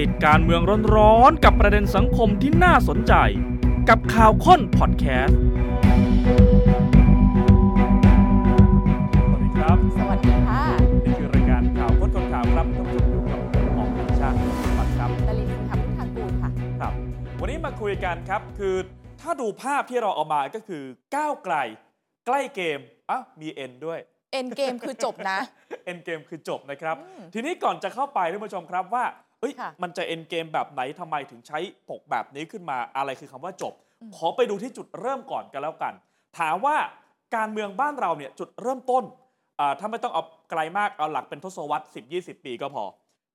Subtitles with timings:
[0.00, 0.62] ติดการเมือง
[0.96, 3.14] ร้อนๆกับประเด็นสังคมที่น่าสนใจ
[3.88, 5.38] กับข่าวค้นพอดแคสต์
[9.20, 10.62] สวัสดีครับสวัสดีค่ะ
[11.04, 14.36] นี่คือรายการข่าวค้นคนข่าวครับท่านผู้ชมอยู่กับผมของพิชาติ
[14.78, 16.92] ปัตย์ครับดลินสิงห์พุทธากูลค่ะครับ
[17.40, 18.76] วันนี้มาคุยกันครับ คือ
[19.20, 20.82] ถ้าดูภาพที่เราเอามาก็คือ
[21.16, 21.56] ก้าวไกล
[22.26, 22.78] ใกล้เกม
[23.10, 23.98] อะมีเอ็นด้วย
[24.32, 25.38] เอ็นเกมคือจบนะ
[25.84, 29.04] เอ็นเกมคือจบนะครับอืมทีนี้ก่อนจะเข้าไปท่านผู้ชมครับว่า
[29.40, 31.58] เอ้ย ค่ะ มันจะเอ็นเกมแบบไหนทำไมถึงใช้
[31.90, 35.94] ปกแบบนี้ขึ้นมาอะไรคือคำว่าจบอืมขอไปดูที่จุดเริ่มก่อนกันแล้วกัน
[36.38, 36.76] ถามว่า
[37.36, 39.04] การเมืองบ้านเราเนี่ยจุดเริ่มต้น
[39.60, 41.84] อ่าถ้าไม่ต้องเอาไกลมากเอาหลักเป็นทศวรรษ
[42.14, 42.84] 10-20 ปีก็พอ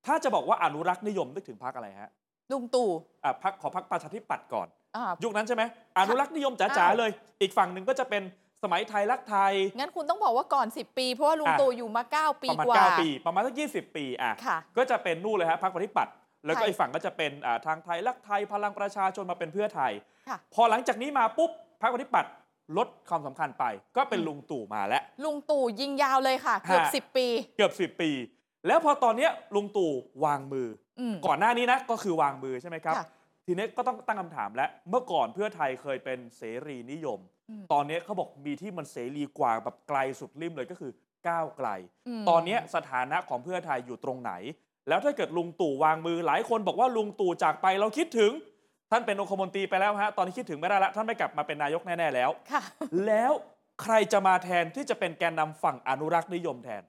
[0.06, 2.12] ถ้าจะบอกว่าอนุรักษ์นิยมนึกถึงพรรคอะไรฮะ
[2.52, 2.90] ลุงตู่
[3.24, 5.64] อะพรรคขอพรรคประชาธิปัตย์ก่อน อ่า ยุคนั้นใช่ไหม
[6.00, 8.24] อนุรักษ์นิยมจ๋าอ้าวๆเลย อีกฝั่งหนึ่งก็จะเป็น
[8.66, 16.14] สมัยไทยรักไทย งั้นคุณต้องบอกว่าก่อน 10 ปี เพราะว่าลุงอะตู่อยู่มา 9 ปีประมาณกว่า9ปี ประมาณสัก20 ปีอะค่ะก็จะเป็นนู่นเลยฮะพรรคประชาธิปัตย์
[16.46, 19.92] แล้วก็ใช่อีกฝั่งก็จะเป็นอ่าทางไทยรักไทยพลังประชาชนมาเป็นเพื่อไทย
[20.28, 22.32] ค่ะพอหลังจากนี้มาปุ๊บพรรคประชาธิปัตย์
[22.78, 23.64] ลดความสำคัญไป
[23.98, 28.10] ก็เป็นอืมลุงตู่มาแล้ว ลุงตู่ยิงยาวเลยค่ะเกือบฮะ10 ปี เกือบ 10 ปี
[28.68, 29.92] แล้วพอตอนเนี้ยลุงตู่
[30.26, 30.68] วางมือ
[31.00, 33.06] อืมก่อนหน้านี้นะก็คือวางมือใช่ไหมครับค่ะ
[33.48, 37.35] ทีนี้ก็ต้องตั้งคำถามแล้วเมื่อก่อนเพื่อไทยเคยเป็นเสรีนิยมอืม
[37.74, 40.92] ตอนนี้เขาบอกมีที่มันเสรีกว่าแบบไกลสุดริมเลยก็คือ
[41.28, 41.68] ก้าวไกล
[42.22, 44.32] มตอนนี้สถานะของเพื่อไทยอยู่ตรงไหน
[44.90, 48.32] แล้วถ้าเกิดลุงตู่วางมือหลายคนบอกว่าลุงตู่จากไปเราคิดถึง
[48.92, 52.62] ท่านเป็นองคมนตรีไปแล้วฮะ ตอนนี้คิดถึงไม่ได้ละท่านไม่กลับมาเป็นนายกแน่ๆแล้วค่ะ
[53.08, 53.34] แล้ว
[53.84, 56.84] ใครจะมาแทนที่จะเป็นแกนนำฝั่งอนุรักษ์นิยมแทน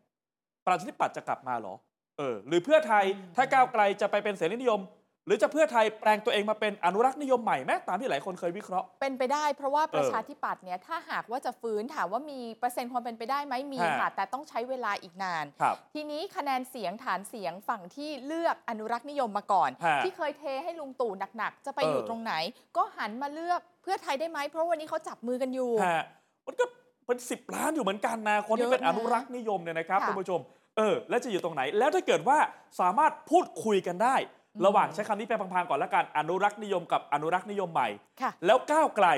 [0.66, 1.74] ประชาธิปัตย์จะกลับมาเหรอ
[2.18, 4.80] เออ หรือเพื่อไทยอืมถ้าก้าวไกลจะไปเป็นเสรีนิยม
[5.26, 22.34] หรือจะเพื่อไทยแปลงตัวเองมาเป็นอนุรักษ์นิยมใหม่แม้ตามที่หลายคนเคยวิเคราะห์ เป็นไปได้เพราะว่าเออประชาธิปัตย์เนี่ยถ้าหากว่าจะฟื้นถามว่ามีเปอร์เซ็นต์ความเป็นไปได้ไหมมีฮะค่ะ แต่ต้องใช้เวลาอีกนานครับทีนี้คะแนนเสียงฐานเสียงฝั่งที่เลือกอนุรักษ์นิยมมาก่อนฮะที่เคยเทให้ลุงตู่หนักๆ จะไปเออออยู่ตรงไหน
[22.76, 26.02] ก็หันมาเลือกเพื่อไทยได้ไหมเพราะวันนี้เขาจับมือกันอยู่ฮะ
[26.46, 26.64] มันก็
[27.06, 30.40] เป็นสิบล้านอยู่เหมือนกันนะคนที่เป็นเยออะนะนุรักษ์นิยมเนี่ยนะครับค่ะท่านผู้ชม
[30.76, 32.38] เออแล้วจะอยู่ตรงไหนแล้วถ้าเกิดว่า
[32.80, 37.88] สามารถพูดคุยกันได้อืม ระหว่างใช้คำนี้ไปพังๆก่อนละกันอนุรักษ์นิยมกับอนุรักษ์นิยมใหม่
[38.20, 39.08] ค่ะแล้วก้าวไกล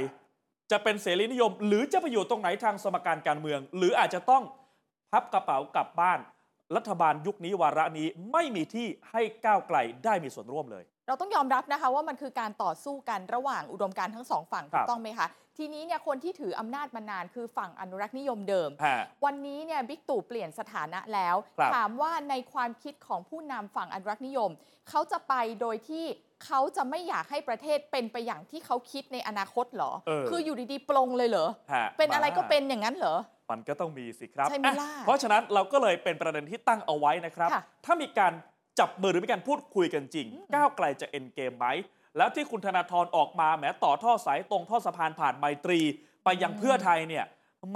[0.71, 4.43] จะเป็นเสรีนิยม หรือจะไปอยู่ตรงไหนทางสมการการเมือง หรืออาจจะต้อง
[5.13, 6.19] พับกระเป๋ากลับบ้าน
[6.77, 15.27] รัฐบาลยุคนี้วาระนี้ไม่มีที่ให้ก้าวไกลได้มีส่วนร่วมเลย เราต้องยอมรับนะคะว่ามันคือการต่อสู้กันระหว่างอุดมการณ์ทั้งสองฝั่งครัถูบกต้องไหมคะ
[15.59, 24.51] ทีนี้เนี่ยคนที่ถืออำนาจมานานคือฝั่งอนุรักษ์นิยมเดิม ฮะ วันนี้เนี่ยบิ๊กตู่เปลี่ยนสถานะแล้ว ครับ ถามว่าในความคิดของผู้นำฝั่งอนุรักษ์นิยม
[24.89, 26.05] เขาจะไปโดยที่
[26.45, 33.17] เขาจะไม่อยากให้ประเทศเป็นไปอย่างที่เขาคิดในอนาคตเหรอ เออ คืออยู่ดีๆปลงเลยเหรอ ฮะเป็นอะไรก็มาเป็นอย่างนั้นเหรอ
[33.51, 38.33] มันก็ต้องมีสิครับใช่ไหมอะล่ะเพราะฉะนั้นเราก็เลยเป็นประเด็นที่ตั้งเอาไว้นะครับ ค่ะถ้ามีการ
[38.81, 41.67] จับมือหรือมีการพูดคุยกันจริงอืมก้าวไกลจะเอ็นเกมไหม
[42.19, 45.81] แล้วที่คุณธนาธรออกมาแหมต่อท่อสายตรงท่อสะพานผ่านไมตรี
[46.25, 47.25] ไปยังเพื่อไทยเนี่ย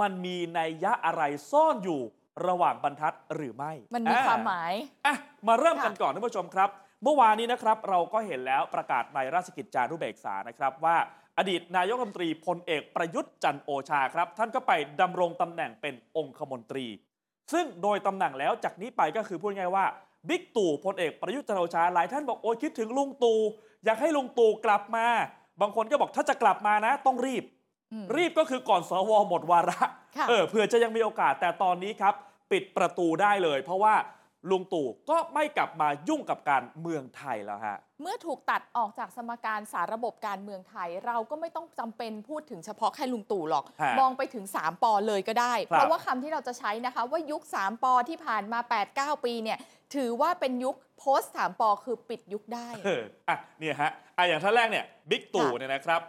[0.01, 2.01] มันมีนัยยะอะไรซ่อนอยู่
[2.47, 4.73] ระหว่างบรรทัดหรือไม่ มันมีอ่ความหมาย
[5.05, 5.15] อะ
[5.47, 6.69] มาเริ่มกันค่ะก่อนท่านผู้ชมครับ
[7.03, 10.97] เมื่อวานนี้นะครับเราก็เห็นแล้วประกาศในราชกิจจานุเบกษานะครับว่า
[11.37, 14.71] อดีตนายกรัฐมนตรีพลเอกประยุทธ์จันทร์โอชาครับ ท่านก็ไป
[15.01, 16.85] ดำรงตำแหน่งเป็นองคมนตรี
[17.53, 19.85] ซึ่งโดยตำแหน่งแล้วจากนี้ไปก็คือพูดง่ายๆว่า
[20.29, 23.39] บิ๊กตู่พลเอกประยุทธ์จันทร์โอชาหลายท่านบอกโอ้ยคิดถึงลุงตู่
[23.85, 25.05] อยากให้ลุงตู่กลับมา
[25.61, 27.43] บางคนก็บอกถ้าจะกลับมานะ ต้องรีบ
[27.91, 29.81] อืมรีบก็คือก่อนสวหมดวาระ
[30.17, 32.13] ค่ะเออเผื่อจะยังมีโอกาสแต่ตอนนี้ครับ
[32.51, 33.95] ปิดประตูได้เลย เพราะว่า
[34.51, 48.59] ลุงตู่ก็ไม่กลับมายุ่งกับการเมืองไทยแล้วฮะ เมื่อถูกตัดออกจากสมการสารระบบการเมืองไทย เราก็ไม่ต้องจำเป็นพูดถึงเฉพาะแค่ลุงตู่หรอกฮะมองไปถึง 3 ปอเลยก็ได้ครับเพราะว่าคำที่เราจะใช้นะคะ ว่ายุค 3 ปอที่ผ่านมา
[48.93, 49.57] 8-9 ปีเนี่ย
[49.95, 56.01] ถือว่าเป็นยุคโพสต์3ปอคือปิดยุคได้ เอออะเนี่ยฮะอะอย่างท่านแรกเนี่ยบิ๊กตู่ค่ะ เนี่ยนะครับ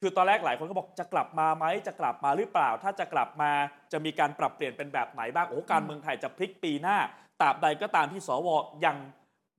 [0.00, 3.50] คือตอนแรกหลายคนก็บอกจะกลับมาไหมจะกลับมาหรือเปล่า ถ้าจะกลับมา
[3.92, 6.96] จะมีการปรับเปลี่ยนเป็นแบบไหนบ้างโอ้โหการเมืองไทยจะพลิกปีหน้า
[7.40, 8.48] ตราบใดก็ตามที่สว
[8.84, 8.96] ยัง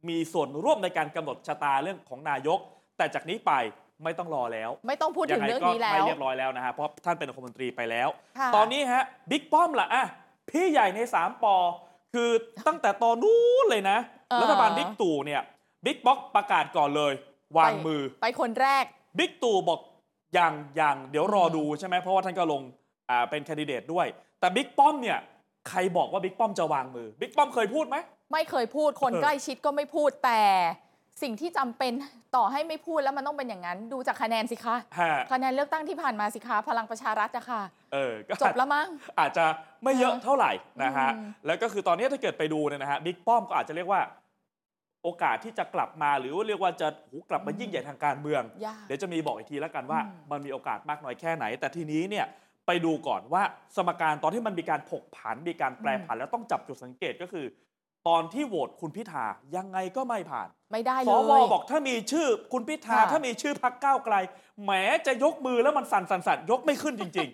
[0.09, 2.59] มีส่วนร่วมในการกำหนดชะตาเรื่องของนายก
[2.97, 3.53] แต่จากนี้ไป
[4.03, 8.09] ไม่ต้องรอแล้วไม่ต้องพูดถึงเรื่องนี้แล้ยัวไก็ไม่เรียบร้อยแล้วนะฮะเพราะท่านเป็นองคมนตรีไปแล้ว
[8.39, 10.05] ค่ะ ตอนนี้ฮะบิ๊กป้อมล่ะอะ
[10.50, 11.56] พี่ใหญ่ใน 3 ป.
[12.13, 12.29] คือ
[12.67, 13.97] ตั้งแต่ตอนนู้นเลยนะ
[14.29, 15.41] เออ รัฐบาลบิ๊กตู่เนี่ย
[15.85, 17.13] บิ๊กป๊อกประกาศก่อนเลย
[17.57, 18.83] วางมือไปคนแรก
[19.19, 19.79] บิ๊กตู่บอก
[20.38, 22.61] ยังยังเดี๋ยวรอดูใช่ไหมเพราะว่าท่านก็ลง
[23.09, 24.07] อ่าเป็นแคนดิเดตด้วย
[24.39, 25.17] แต่บิ๊กป้อมเนี่ย
[25.69, 27.97] ใครบอกว่าบิ๊กป้อมจะวางมือบิ๊กป้อมเคยพูดไหม
[28.31, 30.41] ไม่เคยพูดคนเออ ใกล้ชิดก็ไม่พูดแต่
[31.21, 31.94] สิ่งที่จำเป็น
[32.36, 37.62] ต่อให้ไม่พูดแล้วมันต้องเป็นอย่างนั้น ดูจากคะแนนสิคะฮะคะแนนเลือกตั้งที่ผ่านมาสิคะพลังประชารัฐอะค่ะ
[37.94, 38.88] เออก็จบแล้วมั้ง
[39.19, 39.45] อาจจะ
[39.83, 40.51] ไม่เยอะเท่าไหร่
[40.83, 44.01] นะฮะอืมแล้วก็คือตอนนี้ถ้าเกิดไปดูเนี่ยนะฮะบิ๊กป้อมก็อาจจะเรียกว่า
[45.04, 52.25] โอกาสที่จะกลับมาหรือว่าเรียกว่าจะหูกลับมาอืมยิ่งใหญ่ทางการเมืองยากเดี๋ยวจะมีบอกอีกทีแล้วกันว่าอืมมันมีโอกาสมากน้อยแค่ไหน แต่ทีนี้เนี่ย
[52.68, 53.44] ไปดูก่อนว่า
[53.75, 57.45] สมการตอนที่มันมีการผกผันมีการแปรผันแล้วต้องจับจุดสังเกตก็คือ
[58.07, 59.25] ตอนที่โหวตคุณพิธา
[59.56, 64.16] ยังไงก็ไม่ผ่าน ไม่ได้สเลวย บอกถ้ามีชื่อคุณพิธาค่ะ ถ้ามีชื่อพักก้าวไกล
[64.63, 64.72] แหม
[65.07, 67.30] จะยกมือแล้วมันสั่นสั่นสั่นยกไม่ขึ้นจริง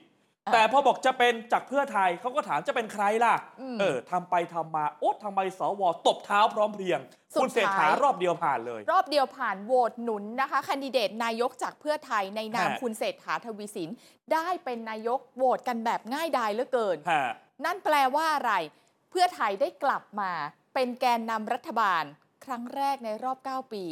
[0.48, 7.00] อะๆแต่พอบอกจะเป็นจากเพื่อไทยเขาก็ถามจะเป็นใครล่ะอืมเออทำไปทำมาโอ๊ตทำไมสวตบเท้าพร้อมเพรียง
[7.34, 13.90] สุดคุณเศรษฐาท้าย รอบเดียวผ่านเลย รอบเดียวผ่านโหวตหนุนนะคะแคนดิเดตนายกจากเพื่อไทยในนามฮะ คุณเศรษฐาทวีสิน
[14.34, 17.24] ได้เป็นนายกโหวตกันแบบง่ายดายเหลือเกิน ฮะ
[17.66, 18.54] นั่นแปลว่าอะไร
[18.85, 20.32] เพื่อไทยได้กลับมา
[20.74, 22.04] เป็นแกนนำรัฐบาล
[22.46, 23.84] ครั้งแรกในรอบ 9 ปี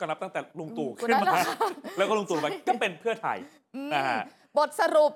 [0.00, 3.38] ก็นับตั้งแต่ลุงตู่อืมขึ้นคนนั้นมาเหรอแล้วก็ลุงตู่ไปก็เป็นเพื่อไทย
[3.76, 4.20] อืมนะฮะ
[4.56, 5.12] บทสรุป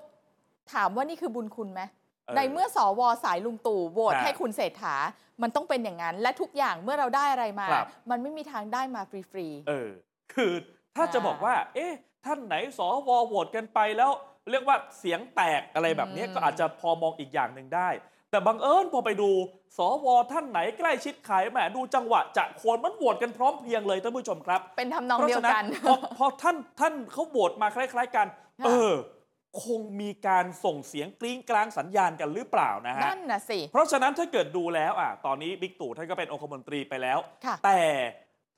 [0.72, 1.82] ถามว่านี่คือบุญคุณไหม
[2.26, 4.96] เออในเมื่อสวสายลุงตู่โหวตฮะให้คุณเศรษฐา
[5.42, 9.88] มันต้องเป็นอย่างนั้น และทุกอย่างเมื่อเราได้อะไรมาครับมันไม่มีทางได้มาฟรีเออ
[10.34, 10.52] คือ
[10.96, 11.92] ถ้าจะอ่าบอกว่า เอ๊ะ
[12.24, 14.10] ท่านไหนสวโหวตกันไปแล้ว
[14.50, 17.88] เรียกว่าเสียงแตกอะไรแบบนี้อืมก็อาจจะพอมองอีกอย่างหนึ่งได้
[18.34, 19.30] แต่บังเอิญพอไปดู
[19.78, 20.06] สว.
[20.32, 28.26] ท่านไหนใกล้ชิดใครแหมดูจังหวะจะโคนมันโหวตกันพร้อมเพรียงเลยท่านผู้ชมครับๆเป็นทำนองเพราะเดียวฉะนั้นกันพอพอท่านท่านเขาโหวตมาคล้าย ๆ กัน
[28.60, 28.92] ค่ะเออ
[29.64, 37.80] คงมีการส่งเสียงกริ้งกลางสัญญาณกันหรือเปล่านะฮะนั่นน่ะสิเพราะฉะนั้นถ้าเกิดดูแล้วอะตอนนี้บิ๊กตู่ท่านก็เป็นองคมนตรีไปแล้วค่ะแต่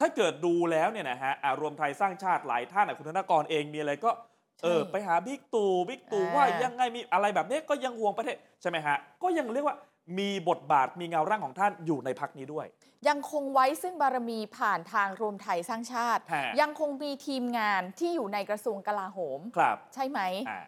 [0.00, 9.76] ถ้าเกิดดูแล้วเนี่ยนะฮะอะรวมไทยสร้างชาติหลายท่านอะคุณธนกรเองมีอะไรก็ใช่ เออไปหาบิ๊กตู่บิ๊กตู่อ่าว่ายังไงมีอะไรแบบนี้ก็ยังห่วงประเทศใช่ไหมฮะก็ยังเรียกว่า
[10.18, 12.66] มีบทบาทมีเงาร่างของท่านอยู่ในพรรคนี้ด้วย
[13.08, 20.20] ยังคงไว้ซึ่งบารมีผ่านทางรวมไทยสร้างชาติฮะยังคงมีทีมงานที่อยู่ในกระทรวงกลาโหมครับใช่ไหม
[20.50, 20.60] อ่า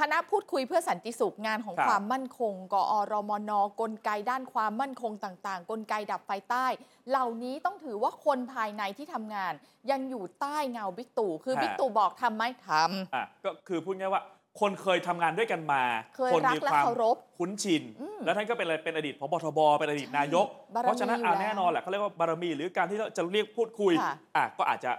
[0.00, 3.50] คณะพูดคุยเพื่อสันติสุขงานของครับความมั่นคง กอรมน
[3.80, 6.66] กลไกด้านความมั่นคงต่าง ๆ กลไกดับไฟใต้
[7.10, 9.52] เหล่านี้ต้องถือว่าคนภายในที่ทำงาน
[9.90, 12.68] ยังอยู่ใต้เงาบิ๊กตู่คือบิ๊กตู่บอกทำไหมท
[13.14, 14.22] อะก็คือพูดง่ายๆว่า
[14.60, 15.82] คนเคยทำงานด้วยกันมา
[16.16, 24.92] เคยคนรักมีและความเคารพคุ้นชินอืมแล้วท่านก็เป็นอะไร เป็นอดีตพบทบ เป็นอดีตนายกบารมีเพราะฉะนั้นอยู่อะแล้วแน่นอนแหละเขาเรียกว่าบารมี หรือการที่เราจะเรียกพูดคุยค่ะอะก็อาจจะ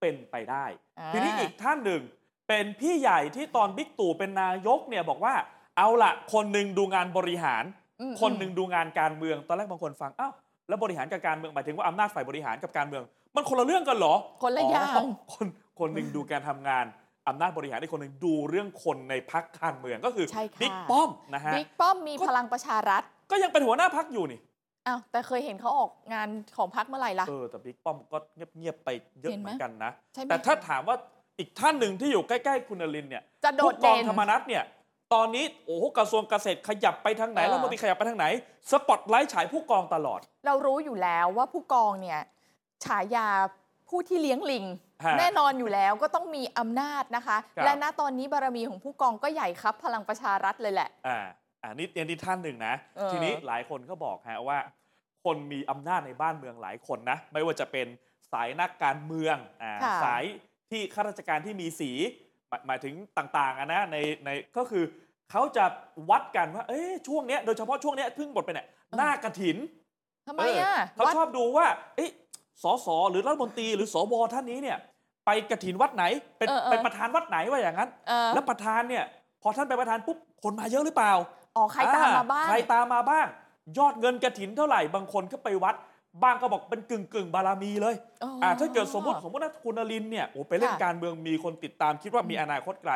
[0.00, 0.64] เป็นไปได้
[0.98, 2.02] อ่าทีนี้อีกท่านหนึ่ง
[2.52, 5.34] เป็นพี่ใหญ่ที่ตอนบิ๊กตู่เป็นนายกเนี่ยบอกว่า
[5.76, 7.64] เอาละคนหนึ่งดูงานบริหาร
[8.00, 10.32] อืมคนหนึ่งดูงานการเมืองตอนแรกบางคนฟังอ้าว
[10.68, 13.02] แล้วบริหารกับการเมืองหมายถึงว่าอำนาจฝ่ายบริหารกับการเมือง
[13.36, 15.46] มันคนละเรื่องกันเหรอคนละอย่างคน
[15.80, 16.84] คนหนึ่งดูการทำงาน
[17.28, 24.40] อำนาจบริหารอีกคนหนึ่งดูเรื่องคนในพักการเมืองก็คือใช่ค่ะบิ๊กป้อมนะฮะบิ๊กป้อมมีก็พลังประชารัฐ ก็ยังเป็นหัวหน้าพักอยู่นี่
[24.86, 28.18] อ้าวแต่เคยเห็นเขาออกงานของพักเมื่อไหร่ล่ะเออแต่บิ๊กป้อมก็
[28.56, 28.88] เงียบๆไป
[29.20, 30.96] เยอะเห็นเหไหมมือนกันนะใช่ไหมแต่ถ้าถามว่า
[31.38, 34.64] อีกท่านหนึ่งที่อยู่ใกล้ๆคุณนรินทร์เนี่ยจะโดผู้ดกอเด่งนธรรมนัฐเนี่ย
[35.14, 38.26] ตอนนี้โอ้โหกระทรวงเกษตรขยับไปทางไหนเออแล้วมนตรีขยับไปทางไหน
[38.70, 42.20] สปอตไลท์ฉายผู้กองตลอด เรารู้อยู่แล้วว่าผู้กองเนี่ย
[42.84, 43.28] ฉายา
[43.88, 44.64] ผู้ที่เลี้ยงลิง
[45.04, 51.18] ฮะแน่นอนอยู่แล้วก็ต้องมีอำนาจนะคะ ครับ และณตอนนี้บารมีของผู้กองก็ใหญ่ครับ พลังประชารัฐเลยแหละ อ่า
[51.62, 54.58] อ่านี่นี่นี่ท่านหนึ่งนะ เออ ทีนี้หลายคนก็บอกฮะว่า
[55.24, 57.86] คนมีอำนาจในบ้านเมืองหลายคนนะ ไม่ว่าจะเป็น
[58.32, 60.24] สายนักการเมืองอ่าค่ะ สาย
[60.72, 61.90] ที่ข้าราชการที่มีสี
[62.48, 64.84] หมายหมายถึงต่างๆอะนะในในก็คือ
[65.30, 65.64] เขาจะ
[66.10, 68.66] วัดกันว่าเอ้ยช่วงเนี้ยโดยเฉพาะช่วงเนี้ยเพิ่งหมดไปเนี่ย
[68.96, 69.56] หน้ากระถิน
[70.28, 71.66] ทำไมเออะอเขาวัดชอบดูว่า
[71.96, 72.10] เอ๊ะ
[72.62, 74.78] สสหรือรัฐมนตรีหรือสวท่านนี้เนี่ย
[75.26, 76.04] ไปกระถินวัดไหน
[76.38, 79.04] เป็นเออเออเป็นประธานวัดไหนว่าอย่างนั้นเออแล้วประธานเนี่ย
[79.42, 81.12] พอท่านเป็นประธานปุ๊บคนมาเยอะหรือเปล่า
[81.56, 83.26] อ๋อใครตามมาบ้างใครตามมาบ้าง
[83.78, 85.74] ยอดเงินกระถินเท่าไหร่บางคนก็ไปวัด
[86.22, 92.92] บางก็บอกเป็นกึ่งกึ่งๆบารมีเลยอ๋อออ่าถ้าเกิดสมมติสมมติว่าคุณนรินทร์เนี่ยโอ้ไปเล่นค่ะการเมืองมีคนติดตามคิดว่ามีอนาคตไกล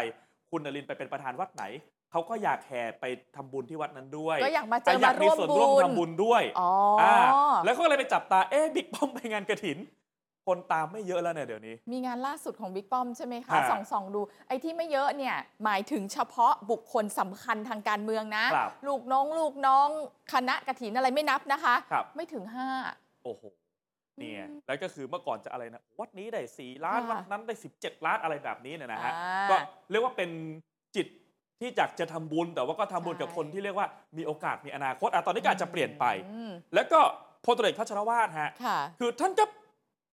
[0.51, 1.65] คุณนรินทร์ไปเป็นประธานวัดไหน
[2.11, 3.05] เขาก็อยากแห่ไป
[3.37, 7.17] ทำบุญที่วัดนั้นด้วยก็อยากมาเจออยามากมีร่วมส่วนบุร่วมญทำบุญด้วยอ๋อออ่า
[7.65, 9.79] แล้วก็เลยไปจับตาเอ๊ะบิ๊กป้อมไปงานกระถิน
[10.47, 19.89] คนตามไม่เยอะแล้วเนี่ยเดี๋ยวนี้ มีงานล่าสุดของบิ๊กป้อมใช่ไหมคะฮะส่องส่องดู ไอ้ที่ไม่เยอะเนี่ยหมายถึงเฉพาะบุคคลสำคัญทางการเมืองนะครับลูกน้องลูกน้อง
[20.33, 22.69] คณะกฐินอะไรไม่นับนะคะครับไม่ถึงห้า
[23.26, 23.45] โอ้โห
[24.18, 29.56] เนี่ยอืมแล้วก็คือเมื่อก่อนจะอะไรนะวัดนี้ได้4ล้านค่ะวัดนั้นได้17ล้านอะไรแบบนี้เนี่ยนะฮะอ่าก็
[29.90, 30.30] เรียกว่าเป็น
[30.97, 31.06] จิต
[31.61, 37.00] ที่อยากจะทำบุญ แต่ว่าก็ทำบุญใช่กับคนที่เรียกว่ามีโอกาสมีอนาคตอะตอนนี้ก็อาจจะเปลี่ยนไปอืมแล้วก็
[37.45, 39.45] พลตรีเอกพัชรวาทฮะค่ะคือท่านก็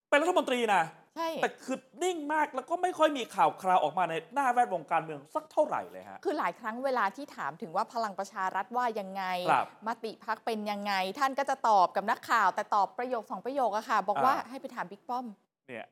[0.10, 0.84] เป็นรัฐมนตรีนะ
[1.16, 15.26] ใช่แต่คือนิ่งมากแล้วก็ไม่ค่อยมีข่าวคราวออกมาในหน้าแวดวงการเมืองสักเท่าไหร่เลยฮะคือหลายครั้งเวลาที่ถามถึงว่าพลังประชารัฐว่ายังไงครับมติพักเป็นยังไง ท่านก็จะตอบกับนักข่าว แต่ตอบประโยคสองประโยคอะค่ะ บอกว่าอ่าให้ไปถามบิ๊กป้อม
[15.68, 15.86] เนี่ย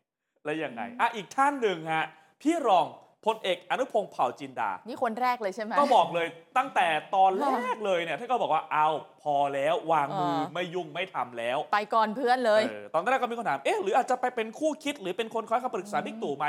[0.46, 2.06] แล้วยังไงอะอีกท่านหนึ่งฮะ
[2.42, 2.86] พี่รอง
[3.26, 8.88] พลเอกอนุพงศ์เผ่าจินดา นี่คนแรกเลยใช่ไหม ก็บอกเลยตั้งแต่ตอนค่ะแรกเลยเนี่ยท่านก็บอกว่าเอา
[9.24, 16.46] พอแล้ววางมือเออ ไม่ยุ่งไม่ทำแล้วไปก่อนเพื่อนเลย เออตอนแรกก็มีคนถามเอ๊ะหรืออาจจะไปเป็นคู่คิดหรือเป็นคนคอยคำปรึกษาอืมบิ๊กตู่ไหม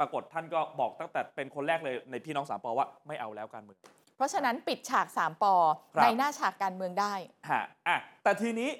[0.00, 3.78] ปรากฏท่านก็บอกตั้งแต่เป็นคนแรกเลยในพี่น้องสามปอว่าไม่เอาแล้วการเมือง
[4.16, 5.54] เพราะฉะนั้นปิดฉาก 3ปอ
[5.94, 7.14] ครับ ในหน้าฉากการเมืองได้
[7.50, 8.70] ฮะอะแต่ทีนี้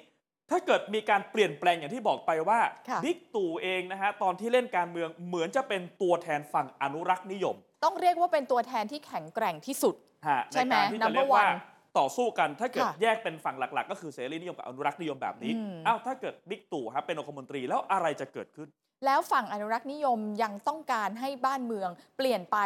[0.51, 9.95] ถ้าเกิดมีการเปลี่ยนแปลงอย่างที่บอกไปว่าค่ะบิ๊กตู่เองนะฮะตอนที่เล่นการเมืองเหมือนจะเป็นตัวแทนฝั่งอนุรักษ์นิยม ต้องเรียกว่าเป็นตัวแทนที่แข็งแกร่งที่สุด
[10.27, 11.57] ฮะใช่ไหมการที่จะ Number เรียกว่า one
[11.97, 18.67] ต่อสู้กันถ้าเกิดค่ะแยกเป็นฝั่งหลัก ๆ ก็คือเสรีนิยมกับอนุรักษ์นิยมแบบนี้อืมอ้าวถ้าเกิดบิ๊กตู่ครับเป็นองคมนตรีแล้วอะไรจะเกิดขึ้น
[19.05, 22.57] แล้วฝั่งอนุรักษ์นิยมยังต้องการให้บ้านเมืองเปลี่ยนไป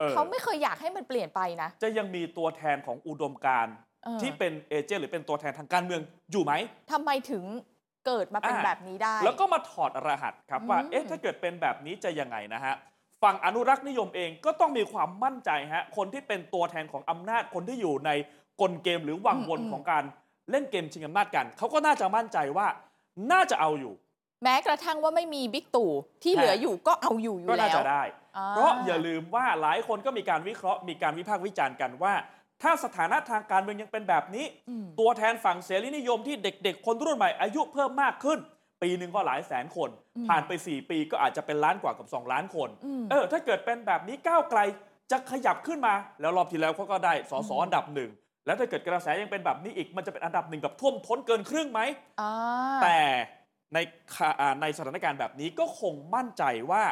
[0.00, 3.83] เออเขาไม่เคยอยากให้มันเปลี่ยนไปนะ จะยังมีตัวแทนของอุดมการณ์เออ
[4.22, 6.00] ที่เป็นเอเจนต์หรือเป็นตัวแทนทางการเมือง
[6.32, 6.52] อยู่ไหม
[6.92, 7.44] ทำไมถึง
[8.06, 12.74] เกิดมาเป็นอ่าแบบนี้ได้ แล้วก็มาถอดรหัสครับว่าอืมเอ๊ะถ้าเกิดเป็นแบบนี้จะยังไงนะฮะ
[13.22, 18.10] ฝั่งอนุรักษ์นิยมเองก็ต้องมีความมั่นใจฮะคนที่เป็นตัวแทนของอำนาจคนที่อยู่ใน
[18.60, 20.04] กลเกมหรือวังวนของการ
[20.50, 22.66] เล่นเกมชิงอำนาจกันเขาก็น่าจะมั่นใจว่า
[23.32, 23.94] น่าจะเอาอยู่
[24.42, 25.90] แม้กระทั่งว่าไม่มีบิ๊กตู่
[26.22, 28.02] ที่เหลืออยู่ก็เอาอยู่อยู่ก็แล้น่าวจะได้
[28.36, 32.12] อ่เพราะอย่าลืมว่าหลายคนก็มีการวิเคราะห์มีการวิพากษ์วิจารณ์กันว่า
[32.62, 38.38] ถ้าสถานะทางการเมืองยังเป็นแบบนี้อืมตัวแทนฝั่งเสรีนิยมที่เด็ก ๆ คนรุ่นใหม่อายุเพิ่มมากขึ้น
[38.82, 44.60] ปีหนึ่งก็หลายแสนคนอืมผ่านไป 4 ปีก็อาจจะเป็นล้านกว่ากับ 2 ล้านคนอืมเออ ถ้าเกิดเป็นแบบนี้ก้าวไกล
[45.10, 48.10] จะขยับขึ้นมา แล้วรอบที่แล้วเขาก็ได้สสอืมอันดับหนึ่ง
[48.46, 51.80] แล้วถ้าเกิดกระแสยังเป็นแบบนี้อีก มันจะเป็นอันดับหนึ่งแบบท่วมท้นเกินครึ่งไหม
[52.20, 52.32] อ่า
[52.82, 52.98] แต่
[53.74, 53.78] ใน
[54.14, 56.84] ค่ะอ่าในสถานการณ์แบบนี้ก็คงมั่นใจว่า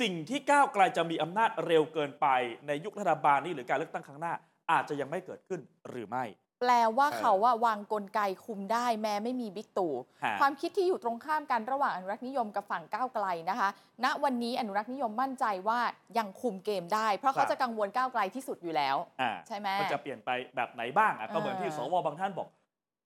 [0.00, 2.26] สิ่งที่ก้าวไกลจะมีอำนาจเร็วเกินไป
[2.66, 4.34] ในยุครัฐบาลนี้หรือการเลือกตั้งครั้งหน้า
[4.70, 6.24] อาจจะยังไม่เกิดขึ้นหรือไม่
[6.60, 9.92] แปลว่าเออเขาว่าวางกลไกคุมได้แม้ไม่มีบิ๊กตู่
[10.24, 13.68] ฮะความคิดที่อยู่ตรงข้ามกันระหว่างอนุรักษ์นิยมกับฝั่งก้าวไกลนะคะ
[14.04, 15.80] ณวันนี้อนุรักษ์นิยมมั่นใจว่า
[16.18, 22.48] ยังคุมเกมได้ เพราะเขาจะกังวลก้าวไกลที่สุดอยู่แล้วอ่าใช่ไหมมันจะเปลี่ยนไปแบบไหนบ้างอะก็เหมือนเออที่สวบางท่านบอก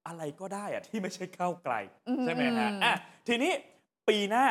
[0.06, 1.74] อะไรก็ได้อะที่ไม่ใช่ก้าวไกล
[2.08, 2.94] อืมใช่ไหมฮะอะ
[3.28, 3.52] ทีนี้
[4.08, 4.46] ปีหน้า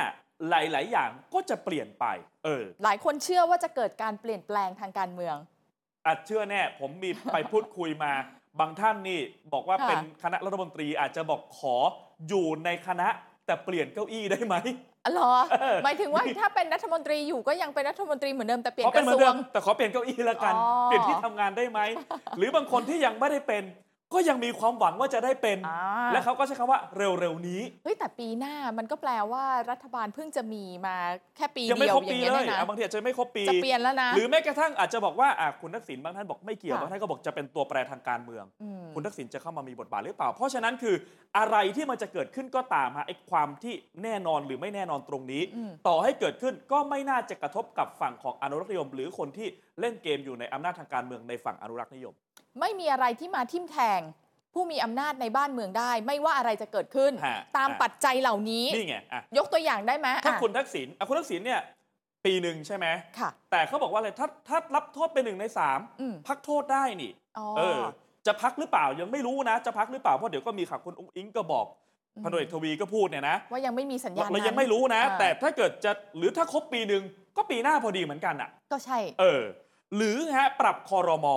[0.50, 2.06] หลาย ๆ อย่างก็จะเปลี่ยนไป
[2.46, 5.36] เออ หลายคนเชื่อว่าจะเกิดการเปลี่ยนแปลงทางการเมือง
[6.08, 8.12] อาจเชื่อแน่ผมมีไปพูดคุยมา
[8.60, 9.20] บางท่านนี่
[9.54, 11.76] บอกว่าค่ะเป็นคณะรัฐมนตรีอาจจะบอกขอ
[12.28, 13.08] อยู่ในคณะ
[13.46, 14.56] แต่เปลี่ยนเก้าอี้ได้ไหม
[15.06, 21.80] อ๋อเหรอเออหมายถึงว่าถ้าเป็นรัฐมนตรีอยู่ก็ยังเป็นรัฐมนตรีเหมือนเดิมแต่เปลี่ยขอนกเป็นระเหมืทอนรวเดิงมแต่ขอเปลี่ยนเก้าอี้ละกันอ๋อเปลี่ยนที่ทำงานได้ไหม
[22.38, 23.64] หรือบางคนที่ยังไม่ได้เป็น
[24.14, 30.96] ก็ยังมีความหวังว่าจะได้เป็น อ่า และเขาก็ใช้คำว่าเร็วๆนี้ เฮ้ยแต่ปีหน้ามันก็แปลว่ารัฐบาลเพิ่งจะมีมา
[31.36, 38.46] แค่ปียังไม่เดียวครบอย่าปีงเงี้ยเลยนะอะบางทีอาจจะไม่ครบปี จะเปลี่ยนแล้วนะ หรือแม้กระทั่งอาจจะบอกว่าอะคุณทักษิณบางท่านบอกไม่เกี่ยวค่ะ บางท่านก็บอกจะเป็นตัวแปรทางการเมือง
[38.86, 40.96] มคุณทักษิณจะเข้ามามีบทบาทหรือเปล่า เพราะฉะนั้นคือ
[41.38, 43.74] อะไรที่มันจะเกิดขึ้นก็ตามฮะไอ้ความที่
[44.04, 49.48] แน่นอนหรือไม่แน่นอนตรงนี้ อืม ต่อให้เกิดขึ้นก็ไม่น่าจะกระทบกับฝั่งของอนุรักษ์นิยม หรือคนที่
[49.80, 52.16] เล่นเกมอยู่ในอำนาจทางการเมืองในฝั่งอนุรักษ์นิยม
[52.60, 54.02] ไม่มีอะไรที่มาทิ่มแทง
[54.54, 61.62] ผู้มีอำนาจในบ้านเมืองได้ ไม่ว่าอะไรจะเกิดขึ้น ฮะตามอะปัจจัยเหล่านี้ นี่ไงอะยกตัวอย่างได้ไหมถ้าอะคุณทักษิณอะคุณทักษิณเนี่ย
[62.26, 62.86] ปีหนึ่งใช่ไหม
[63.20, 67.82] ค่ะ แต่เขาบอกว่าอะไรถ้าถ้ารับโทษเป็นหนึ่งในสามอืมพักโทษได้นี่ อ๋อ เออ
[68.28, 71.66] จะพักหรือเปล่ายังไม่รู้นะ จะพักหรือเปล่าเพราะเดี๋ยวก็มีข่าวคุณอุ้งอิงก็บอก
[72.16, 77.04] อืม พันตำรวจเอกทวีก็พูดเนี่ยนะว่ายังไม่มีสัญญาณเรายังนั้น ไม่รู้นะ อ่า แต่ถ้าเกิดจะหรือถ้าครบปีหนึ่ง
[77.38, 79.44] ก็ปีหน้าพอดีเหมือนกันอะ ก็ใช่ เออ
[79.96, 81.36] หรือฮะปรับคอรมอ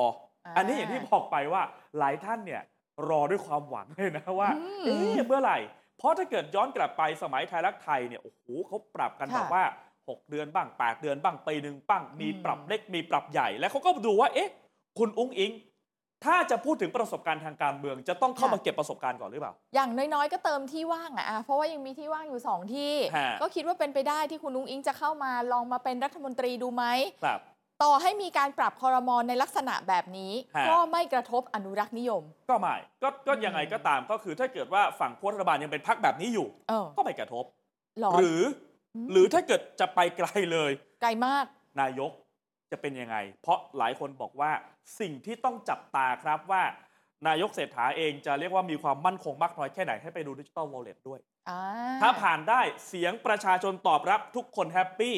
[0.50, 1.62] อ่าอันนี้อย่างที่บอกไปว่า
[1.99, 2.62] หลายท่านเนี่ย
[3.09, 5.59] รอด้วยความหวังเลยนะว่าอืมเอ๊ะเมื่อไหร่
[5.99, 9.64] เพราะถ้าเกิดย้อนกลับไปสมัยไทยรักไทยเนี่ยโอ้โหเขาปรับกันค่ะแบบว่า
[9.99, 14.50] 6 เดือนบ้าง 8 เดือนบ้างปีหนึ่งบ้างมีอืมปรับเล็กมีปรับใหญ่ แล้วเขาก็ดูว่าเอ๊ะ
[14.99, 15.52] คุณอุ้งอิง
[16.25, 26.85] ถ้าจะพูดถึงประสบการณ์ทางการเมือง จะต้องเข้ามาเก็บประสบการณ์ก่อนหรือเปล่า อย่างน้อยๆก็เติมที่ว่างอะอะ เพราะว่ายังมีที่ว่างอยู่สองที่ฮะก็คิดว่าเป็นไปได้ที่คุณนุ้งอิงจะเข้ามาลองมาเป็นรัฐมนตรีดูไหม
[27.25, 27.40] ครับ
[27.83, 37.45] ต่อให้มีการปรับคอรมอในลักษณะแบบนี้ ฮะ ก็ไม่กระทบอนุรักษ์นิยม ก็ไม่ก็ก็อืมยังไงก็ตามก็คือถ้าเกิดว่าฝั่งพวกรัฐบาลยังเป็นพักแบบนี้อยู่ เออก็ไม่กระทบ
[38.01, 38.43] หรอหรือ
[39.05, 40.71] มหรือถ้าเกิดจะไปไกลเลย
[41.03, 41.45] ไกลมาก
[41.81, 42.11] นายก
[42.71, 44.51] จะเป็นยังไง เพราะหลายคนบอกว่า
[45.01, 46.63] สิ่งที่ต้องจับตาครับว่า
[47.29, 51.21] นายกเศรษฐาเองจะเรียกว่ามีความมั่นคงมากน้อยแค่ไหนให้ไปดูดิจิ t a ลวอลเล็ตด้วย
[51.51, 51.61] อ่า
[52.03, 55.17] ถ้าผ่านได้เสียงประชาชนตอบรับทุกคนแฮปปี้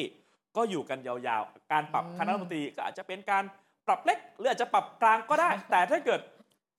[0.57, 3.43] ก็อยู่กันยาวๆ การปรับคณะรัฐมนตรีก็อาจจะเป็นการ
[3.87, 6.21] ปรับเล็กหรืออาจจะปรับกลางก็ได้ แต่ถ้าเกิด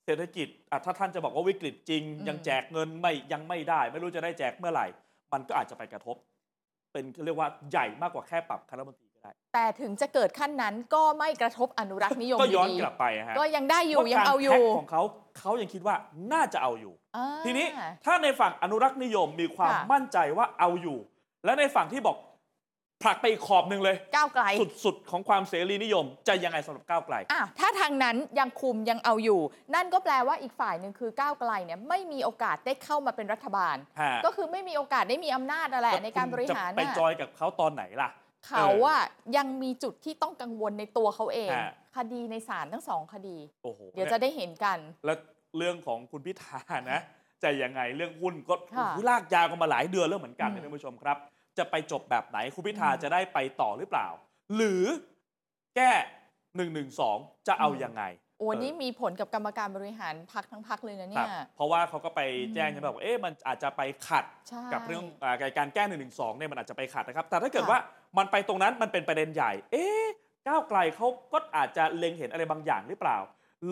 [0.05, 4.87] เศรษฐกิจอะถ้าท่านจะบอกว่าวิกฤตจริง ยังแจกเงินไม่ยังไม่ได้ ไม่รู้จะได้แจกเมื่อไหร่
[5.33, 6.17] มันก็อาจจะไปกระทบ
[6.93, 15.03] เป็นเรียกว่าใหญ่มากกว่าแค่ปรับคณะรัฐมนตรีก็ได้ แต่ถึงจะเกิดขั้นนั้นก็ไม่กระทบอนุรักษ์นิยมก็ย้อนดีกลับไปอะฮะก็ยังได้อยู่ว่ยังกรเอาอยู่แพ็คของเขา
[15.39, 15.97] เขายังคิดว่า
[16.33, 17.67] น่าจะเอาอยู่อ่าทีนี้
[18.05, 20.99] ถ้าในฝั่งอนุรักษ์นิยมมีความค่ะมั่นใจว่าเอาอยู่
[21.45, 22.17] และในฝั่งที่บอก
[23.05, 24.45] ผลักไปอีกขอบหนึ่งเลย ก้าวไกล
[24.85, 29.41] สุดๆ ของความเสรีนิยม จะยังไงสำหรับก้าวไกลอ้าวถ้าทางนั้นยังคุมยังเอาอยู่
[29.75, 38.11] นั่นก็แปลว่าอีกฝ่ายหนึ่งคือก้าวไกลเนี่ยไม่มีโอกาสได้เข้ามาเป็นรัฐบาลฮะก็คือไม่มีโอกาสได้มีอำนาจอะไรในการบริหารจะไปน่ะจอยกับเขาตอนไหนล่ะ
[38.49, 39.03] เขาอะ
[39.37, 45.19] ยังมีจุดที่ต้องกังวลในตัวเขาเองฮะคดีในศาลทั้งสองคดีโอ้โหเดี๋ยวจะได้เห็นกัน แล้ว
[45.59, 46.59] เรื่องของคุณพิธา
[46.93, 47.01] นะ
[47.43, 51.17] จะยังไงเรื่องหุ้นก็ค่ะลากยาวกันมาหลายเดือนแล้วเหมือนกันอืมนะท่านผู้ชมครับ
[51.59, 54.09] จะไปจบแบบไหนคุณพิธาอืมจะได้ไปต่อหรือเปล่า
[54.57, 54.85] หรือ
[55.77, 55.93] แก้
[56.57, 57.19] หนึ่งหนึ่งสอง
[57.49, 58.03] จะเอาอืมยังไง
[58.39, 62.21] โอ้เออนี่มีผลกับกรรมการบริหารพักทั้งพักเลยนะคเนี่รับยเพราะว่าเขาก็ไป
[62.55, 67.79] แจ้งอืมใช่ไหมบอกว่าเอ๊ะมันอาจจะไปขัดใช่กับเรื่องอาการแก้หนึ่งหนึ่งสองเนี่ยมันอาจจะไปขัดนะครับ แต่ถ้าเกิดค่ะว่า
[68.19, 70.05] มันไปตรงนั้นมันเป็นประเด็นใหญ่ เอ๊ะ
[70.47, 73.19] ก้าวไกลเขาก็อาจจะเล็งเห็นอะไรบางอย่างหรือเปล่า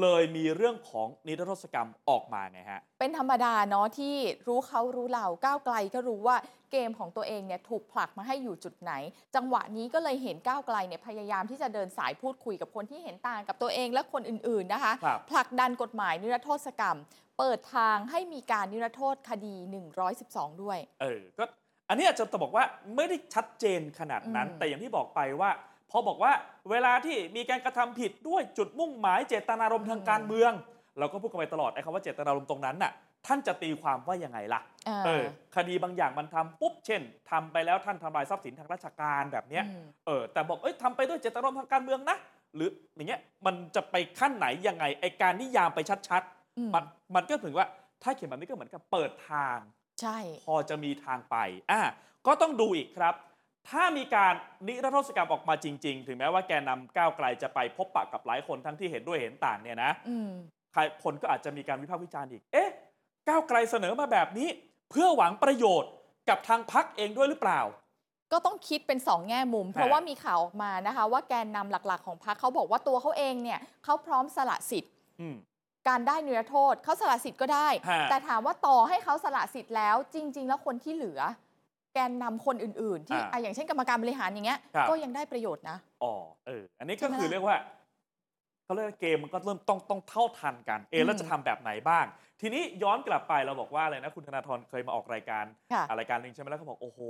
[0.01, 4.15] เลยมีเรื่องของนิรโทษกรรมออกมาไงฮะ เป็นธรรมดาเนาะที่
[4.47, 6.37] รู้เขารู้เราก้าวไกลก็รู้ว่า
[6.73, 8.93] เกมของตัวเองเนี่ยถูกผลักมาให้อยู่จุดไหน
[9.35, 16.99] จังหวะนี้ก็เลยเห็นก้าวไกลเนี่ยพยายามที่จะเดินสายพูดคุยกับคนที่เห็นต่างกับตัวเองและคนอื่นๆนะคะ ครับ ผลักดันกฎหมายนิรโทษกรรม
[17.39, 19.55] เปิดทางให้มีการนิรโทษคดี
[20.09, 21.45] 112 ด้วย เออ ก็
[21.89, 22.65] อันนี้อาจจะบอกว่า
[22.97, 25.51] ไม่ได้ชัดเจนขนาดนั้น อืม แต่อย่างที่บอกไปว่า
[25.93, 26.33] พอบอกว่า
[26.71, 30.53] เวลาที่มีการกระทำผิดด้วยจุดมุ่งหมายเจตนารมณ์ทางการเมือง
[30.99, 32.93] เราก็พูดกันไปตลอดไอ้คำว่าเจตนารมณ์ตรงนั้นน่ะ
[33.27, 35.25] ท่านจะตีความว่ายังไงล่ะอ่าเออ
[35.57, 42.17] คดีบางอย่างมันทำปุ๊บเช่นทำไปแล้วท่านทำลายทรัพย์สินทางราชการแบบเนี้ยอืมเออแต่บอกเอ้ยทำไปด้วยเจตนารมณ์ทางการเมืองนะ
[42.55, 46.23] หรืออย่างเงี้ยมันจะไปขั้นไหนยังไงไอการนิยามไปชัด
[46.59, 46.85] อืมๆมัน
[47.15, 47.67] มันก็ถึงว่า
[48.03, 49.59] ถ้าเขียนแบบนี้ก็เหมือนกับเปิดทาง
[50.01, 51.37] ใช่ พอจะมีทางไป
[51.71, 51.81] อะ
[52.27, 53.15] ก็ต้องดูอีกครับ
[53.71, 54.35] ถ้ามีการ
[54.67, 60.31] นิรโทษกรรมออกมาจริง ๆ ถึงแม้ว่าแกนนำก้าวไกลจะไปพบปะกับหลายคนทั้งที่เห็นด้วยเห็นต่างเนี่ยนะอืม
[60.73, 62.71] ใครคนก็อาจจะมีการวิพากษ์วิจารณ์อีก เอ๊ะ
[63.29, 64.49] ก้าวไกลเสนอมาแบบนี้
[64.91, 65.91] เพื่อหวังประโยชน์
[66.29, 67.61] กับทางพักเองด้วยหรือเปล่า
[68.33, 75.37] ก็ต้องคิดเป็นสองแง่มุม เพราะว่ามีข่าวออกมานะคะ ว่าแกนนำหลักๆ ของพรรคเขาบอกว่าตัวเขาเองเนี่ยเขาพร้อมสละสิทธิ์อืม
[75.89, 81.21] การได้นิรโทษเขาสละสิทธิ์ก็ได้ฮะแต่ถามว่าต่อให้เขาสละสิทธิ์แล้ว จริง ๆ แล้วคนที่เหลือ
[81.95, 86.15] แกนนำคนอื่นๆ ที่อ่าอะอย่างเช่นกรรมการบริหารอย่างเงี้ยครับก็ยังได้ประโยชน์นะอ๋อ
[86.47, 87.57] เอออันนี้ใช่ก็ไหมคือเรียกว่า
[88.65, 92.05] เขาเรียกว่าเกมมันก็เริ่มต้องต้องเท่าทันกัน เอะแล้วอืมจะทำแบบไหนบ้าง
[92.41, 97.01] ทีนี้ย้อนกลับไปเราบอกว่าอะไรนะคุณธนาธรเคยมาออกรายการค่ะอะไรายการหนึ่งใช่ไหมแล้วก็บอกโอ้โห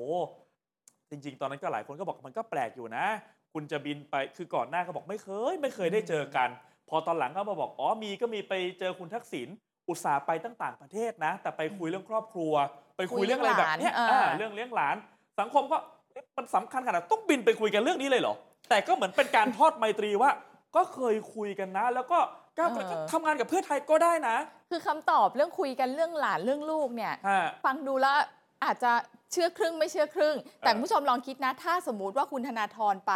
[1.10, 3.04] จริง ๆ ตอนนั้นก็หลายคนก็บอกมันก็แปลกอยู่นะ
[3.52, 6.48] คุณจะบินไปคือก่อนหน้าก็บอกไม่เคย ไม่เคยได้เจอกัน
[6.88, 9.48] พอตอนหลังก็มาบอกอ๋อมีก็มีไปเจอคุณทักษิณ
[9.88, 12.52] อุตส่าห์ไปตั้งต่างประเทศนะ แต่ไปคุยเรื่องครอบครัว
[12.96, 14.96] ไปคุยเรื่องอะไรแบบเนี้ยคุยเรื่องหลานอ่าอ่าเรื่องเลี้ยงหลาน
[15.40, 15.76] สังคมก็
[16.12, 18.34] เอ๊ะมันสำคัญขนาดต้องบินไปคุยกันเรื่องนี้เลยเหรอ
[18.70, 20.30] แต่ก็เหมือนเป็นการทอดไมตรีว่า
[20.76, 22.18] ก็เคยคุยกันนะ แล้วก็
[22.56, 24.36] ก้าวไกลก็ทำงานกับเพื่อไทยก็ได้นะ
[24.70, 28.16] คือคำตอบเรื่องคุยกันเรื่องหลานเรื่องลูกเนี่ยฮะฟังดูแล้ว
[28.64, 28.92] อาจจะ
[29.32, 33.14] เชื่อครึ่งไม่เชื่อครึ่ง แต่เออคุณผู้ชมลองคิดนะ ถ้าสมมุติว่าคุณธนาธรไป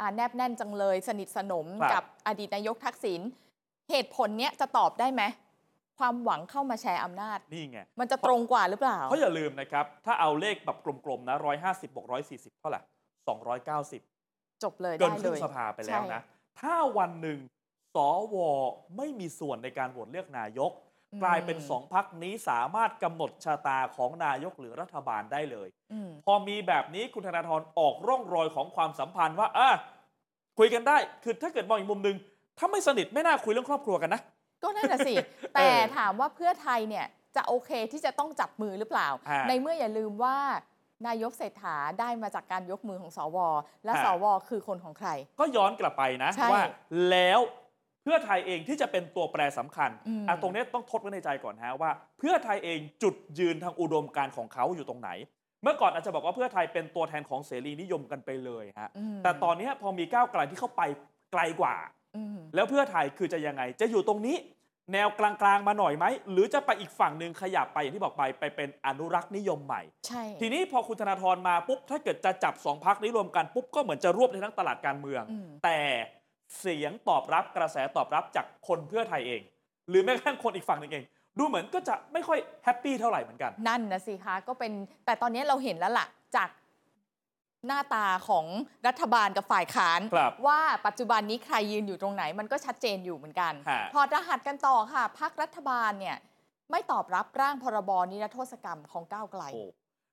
[0.00, 3.20] อ่าแนบแน่นจังเลย สนิทสนมครับกับอดีตนายกทักษิณ
[3.90, 5.22] เหตุผลเนี้ยจะตอบได้ไหม
[5.98, 12.80] ความหวังเข้ามาแชร์อำนาจ นี่ไง มันจะตรงกว่าหรือเปล่า เพราะอย่าลืมนะครับ ถ้าเอาเลขแบบกลมๆนะ150บวก140เท่าไหร่
[13.66, 16.22] 290จบเลยเกินได้คเลรึ่งยสภาไปแล้วนะ
[16.60, 17.38] ถ้าวันหนึ่ง
[17.96, 17.98] ส
[18.34, 18.36] ว
[18.96, 20.72] ไม่มีส่วนในการโหวตเลือกนายก
[21.12, 29.68] อืมกลายเป็นสองพักนี้สามารถกำหนดชะตาของนายกหรือรัฐบาลได้เลยอืมพอมีแบบนี้คุณธนาธรออกร่องรอยของความสัมพันธ์ว่าอะ
[30.58, 32.16] คุยกันได้ คือถ้าเกิดมองอีกมุมหนึ่ง
[32.58, 34.20] ถ้าไม่สนิทไม่น่าคุยเรื่องครอบครัวกันนะ
[34.64, 35.14] ก็นั่นน่ะสิ
[35.54, 40.36] แต่ถามว่าเพื่อไทยเนี่ยจะโอเคที่จะต้องจับมือหรือเปล่าฮะในเมื่ออย่าลืมว่า
[41.06, 43.38] นายกเศรษฐาได้มาจากการยกมือของสว
[43.84, 45.08] และฮะสว คือคนของใคร
[45.40, 46.64] ก็ย้อนกลับไปนะใช่ว่า
[47.10, 47.40] แล้ว
[48.02, 55.10] เพื่อไทยเองที่จะเป็นตัวแปรสำคัญอืมอะตรงนี้ต้องทดไว้ในใจก่อนฮะว่า เพื่อไทยเองจุดยืนทางอุดมการณ์ของเขาอยู่ตรงไหน
[55.62, 60.82] เมื่อก่อนอาจจะบอกว่าเพื่อไทยเป็นตัวแทนของเสรีนิยมกันไปเลยฮะอืมแต่ตอนนี้พอมีก้าวไกลที่เข้าไป
[61.32, 61.76] ไกลกว่า
[62.16, 64.36] อืมแล้วเพื่อไทยคือจะยังไงจะอยู่ตรงนี้
[64.92, 75.78] แนวกลางๆมาหน่อยไหม หรือจะไปอีกฝั่งหนึ่งขยับไปอย่างที่บอกไปไปเป็นอนุรักษ์นิยมใหม่ ใช่ ทีนี้พอคุณธนาธรมาปุ๊บ ถ้าเกิดจะจับสองพักนี้รวมกันปุ๊บ ก็เหมือนจะรวบในทั้งตลาดการเมืองอืมแต่
[76.60, 79.42] เสียงตอบรับกระแสตอบรับจากคนเพื่อไทยเอง
[79.88, 81.04] หรือแม้กระทั่งคนอีกฝั่งหนึ่งเอง
[81.38, 84.72] ดูเหมือนก็จะไม่ค่อยแฮปปี้เท่าไหร่เหมือนกัน นั่นนะสิคะก็เป็น
[85.06, 86.48] แต่ตอนนี้เราเห็นแล้วล่ะจาก
[87.66, 88.46] หน้าตาของ
[88.86, 96.16] รัฐบาลกับฝ่ายค้านครับว่าปัจจุบันนี้ใครยืนอยู่ตรงไหนมันก็ชัดเจนอยู่เหมือนกันฮะพอรหัสกันต่อค่ะพักรัฐบาลเนี่ย
[96.70, 99.64] ไม่ตอบรับร่างพรบนิรโทษกรรมของก้าวไกลโอ้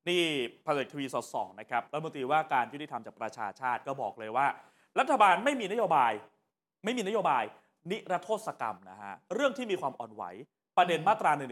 [0.09, 0.23] นี่
[0.65, 4.47] พลเอกทวีสอดส่องนะครับรัฐมนตรีว่าการยุติธรรมจากประชาชาติก็บอกเลยว่า
[4.99, 6.11] รัฐบาลไม่มีนโยบาย
[6.83, 7.43] ไม่มีนโยบาย
[7.91, 10.23] นิรโทษกรรมนะฮะเรื่องที่มีความอ่อนไหว
[10.77, 11.45] ประเด็นอืมมาตรา1นึ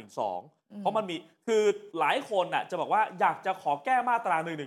[0.72, 1.16] อืมเพราะมันมี
[1.48, 1.64] คือ
[2.00, 4.66] หลายคนน่ะจะบอกว่าอยากจะขอแก้มาตรา1นึ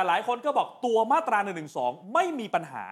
[0.00, 1.64] แต่หลายคนก็บอกตัวมาตรา1นึ
[2.14, 2.84] ไม่มีปัญหา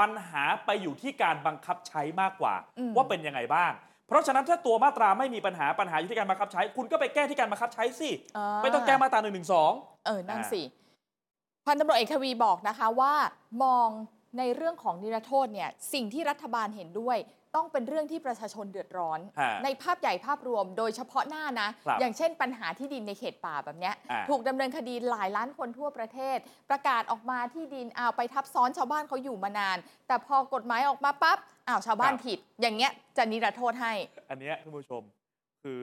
[0.00, 3.72] ปัญหาไปอยู่ที่การบังคับใช้มากกว่าอืมว่าเป็นยังไงบ้าง
[4.06, 9.42] เพราะฉะนั้นถ้าตัวมาตราไม่มีปัญหาปัญหาอยู่ที่การบังคับใช้ คุณก็ไปแก้ที่การบังคับใช้สิาไม่ต้องแก้มาตรา1นึ
[10.06, 10.62] เออนั่นอ่าสิ
[11.66, 13.14] พันตำรวจเอกทวีบอกนะคะว่า
[13.62, 13.88] มอง
[14.38, 17.18] ในเรื่องของนิรโทษเนี่ยสิ่งที่รัฐบาลเห็นด้วย
[17.56, 26.38] ต้องเป็นเรื่องที่ประชาชนเดือดร้อนฮะในภาพใหญ่ภาพรวมโดยเฉพาะหน้านะครับอย่างเช่นปัญหาที่ดินในเขตป่าแบบเนี้ยอ่าถูกดำเนินคดีหลายล้านคนทั่วประเทศ
[26.70, 33.92] ประกาศออกมาที่ดินอ้าวไปทับซ้อนชาวบ้านเขาอยู่มานาน แต่พอกฎหมายออกมาปั๊บอ้าวชาวบ้านผิด อย่างเงี้ยจะนิรโทษให้
[34.30, 35.02] อันเนี้ยท่านผู้ชม
[35.62, 35.78] คือ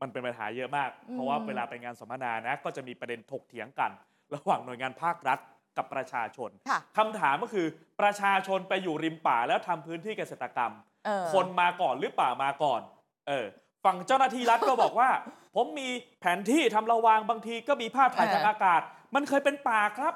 [0.00, 3.90] มันเป็นปัญหาเยอะมากอืมเพราะว่าเวลาไปงานสัมมนานะก็จะมีประเด็นถกเถียงกัน
[4.34, 5.38] ระหว่างหน่วยงานภาครัฐ
[5.78, 7.66] กับประชาชนค่ะคำถามก็คือ
[8.00, 10.72] ประชาชนไปอยู่ริมป่าแล้วทำพื้นที่เกษตรกรรม
[11.06, 12.80] เออคนมาก่อนหรือป่ามาก่อน
[13.28, 13.46] เออ
[13.84, 15.10] ฝั่งเจ้าหน้าที่รัฐก็บอกว่า
[15.56, 15.88] ผมมี
[16.20, 18.80] แผนที่ทำระวางบางทีก็มีภาพถ่ายเออทางอากาศ
[19.14, 20.14] มันเคยเป็นป่าครับ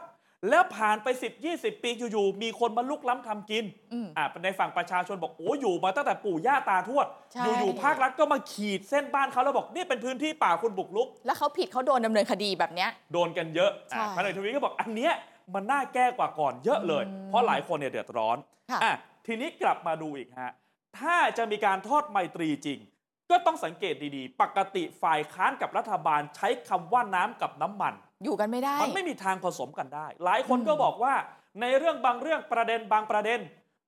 [0.51, 15.13] แล้วผ่านไป 10 20 ปีอยู่ๆมีคนมาลุกล้ำทำกินอืมอ่าในฝั่งประชาชนบอกโอ้อยู่มาตั้งแต่ปู่ย่าตาทวดใช่อยู่ๆภาครัฐก็มาขีดเส้นบ้านเขาแล้วบอกนี่เป็นพื้นที่ป่าคุณบุกลุก แล้วเขาผิดเขาโดนดำเนินคดีแบบเนี้ยโดนกันเยอะใช่อ่าพันเอกทวีก็บอกอันเนี้ย
[15.55, 18.37] มันน่าแก้กว่าก่อนเยอะเลยอืมเพราะหลายคนเนี่ยเดือดร้อน
[18.71, 18.95] ค่ะอะ
[19.27, 20.53] ทีนี้กลับมาดูอีกฮะ
[20.99, 22.79] ถ้าจะมีการทอดไมตรีจริง
[23.31, 31.15] ก็ต้องสังเกตดีๆ ปกติฝ่ายค้านกับรัฐบาลใช้คำว่าน้ำกับน้ำมัน อยู่กันไม่ได้ มันไม่มีทางผสมกันได้ หลายคนอืมก็บอกว่า
[31.61, 33.41] ในเรื่องบางเรื่องประเด็นบางประเด็น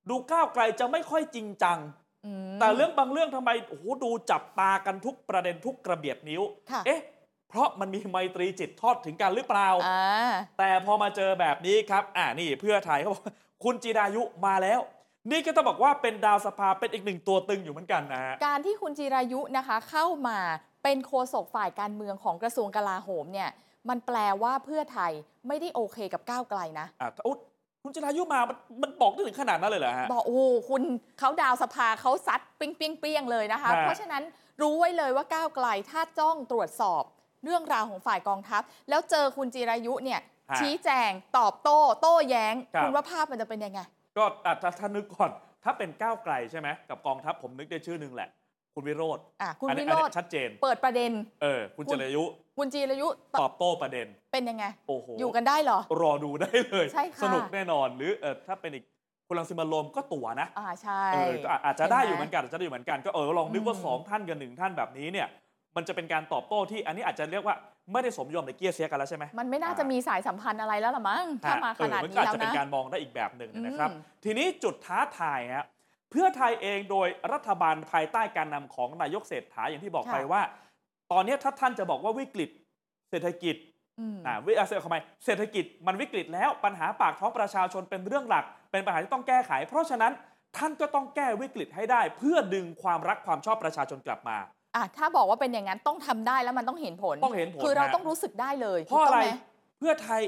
[0.09, 1.77] ดูก้าวไกลจะไม่ค่อยจริงจัง
[2.25, 6.99] อืมแต่เรื่องบางเรื่องทำไมโอ้โหดูจับตากันทุกประเด็นทุกกระเบียดนิ้วค่ะเอ๊ะ
[7.49, 13.23] เพราะมันมีไมตรีจิตทอดถึงกันหรือเปล่าอ่า แต่พอมาเจอแบบนี้ครับ อ่านี่เพื่อไทยเขาบอก
[13.63, 14.79] คุณจีรายุมาแล้ว
[15.31, 20.37] นี่ก็ต้องบอกว่าเป็นดาวสภาเป็นอีกหนึ่งตัวตึงอยู่เหมือนกันนะฮะการที่คุณจิรายุนะคะเข้ามา
[20.83, 23.49] เป็นโฆษกฝ่ายการเมืองของกระทรวงกลาโหมเนี่ย
[23.89, 25.11] มันแปลว่าเพื่อไทย
[25.47, 27.39] ไม่ได้โอเคกับก้าวไกลนะอะอุ๊ย
[27.83, 30.81] คุณจิรายุมามันมันบอกได้ถึงขนาดนั้นเลยเหรอฮะ บอกโอ้โหคุณ
[31.19, 34.23] เขาดาวสภาเขาซัดปิ้งปิ้งเปี้ยงเลยนะคะฮะเพราะฉะนั้น
[34.61, 37.03] รู้ไว้เลยว่าก้าวไกลถ้าจ้องตรวจสอบ
[37.45, 40.19] เรื่องราวของฝ่ายกองทัพ แล้วเจอคุณจิรายุเนี่ย
[40.51, 43.79] ฮะชี้แจงตอบโต้ โต้แย้งครับคุณว่าภาพมันจะเป็นยังไง
[44.17, 45.31] ก็อะถ้าถ้านึกก่อน
[45.63, 48.29] ถ้าเป็นก้าวไกลใช่ไหมกับกองทัพผมนึกได้ชื่อหนึ่งแหละ
[48.73, 52.23] คุณวิโรธอะคุณอันวินี้โรอันธนี้ชัดเจน เปิดประเด็น เออ คุณจิรายุ
[52.57, 58.85] คุณจิรายุตตออบบโต้ประเด็น เป็นยังไง โอ้โห อยู่กันได้เหรอ รอดูได้เลย ใช่ค่ะ สนุกแน่นอน หรือเออถ้าเป็นอีก
[59.27, 65.27] คุณลังสิมันต์โรมก็ตัวนะ อ่า ใช่ เออ ก็อาจจะได้อยู่เหมือนห็กันอาจจะได้อยู่เหมือนกัน ก็เออลองนึกว่าอืมสองท่านกับหนึ่งท่านแบบนี้เนี่ย
[65.75, 67.55] มันจะเป็นการตอบโต้ที่อันนี้อาจจะเรียกว่า
[67.91, 75.65] ไม่ได้สมยอมในเกียร์เสียกันแล้วใช่ไหมมันไม่น่าจะมีสายสัมพันธ์อะไรแล้วล่ะมั้งถ้ามาขนาดเออมันนี้ก็อาจแล้วจะเป็นนะการมองได้อีกแบบหนึ่งนะครับอืมทีนี้จุดท้าทายฮะ
[76.11, 80.41] เพื่อไทยเองโดยรัฐบาลภายใต้การนำของนายกเศรษฐาอย่างที่บอกไปว่า
[81.11, 82.49] ตอนนี้ถ้าท่านจะบอกว่าวิกฤต
[83.09, 83.55] เศรษฐกิจ
[83.99, 90.13] อืมอ่าวิอาเซลทำไมเศรษฐกิจมันวิกฤตแล้วปัญหาปากท้องประชาชนเป็นเรื่องหลัก เป็นปัญหาที่ต้องแก้ไข เพราะฉะนั้น
[90.57, 94.37] ท่านก็ต้องแก้วิกฤตให้ได้ เพื่อดึงความรักความชอบประชาชนกลับมา
[94.75, 100.21] อะถ้าบอกว่าเป็นอย่างนั้นต้องทำได้แล้วมันต้องเห็นผลต้องเห็นผลคือเราฮะต้องรู้สึกได้เลยเพราะอะไรถูกต้งหมเพื่อไทย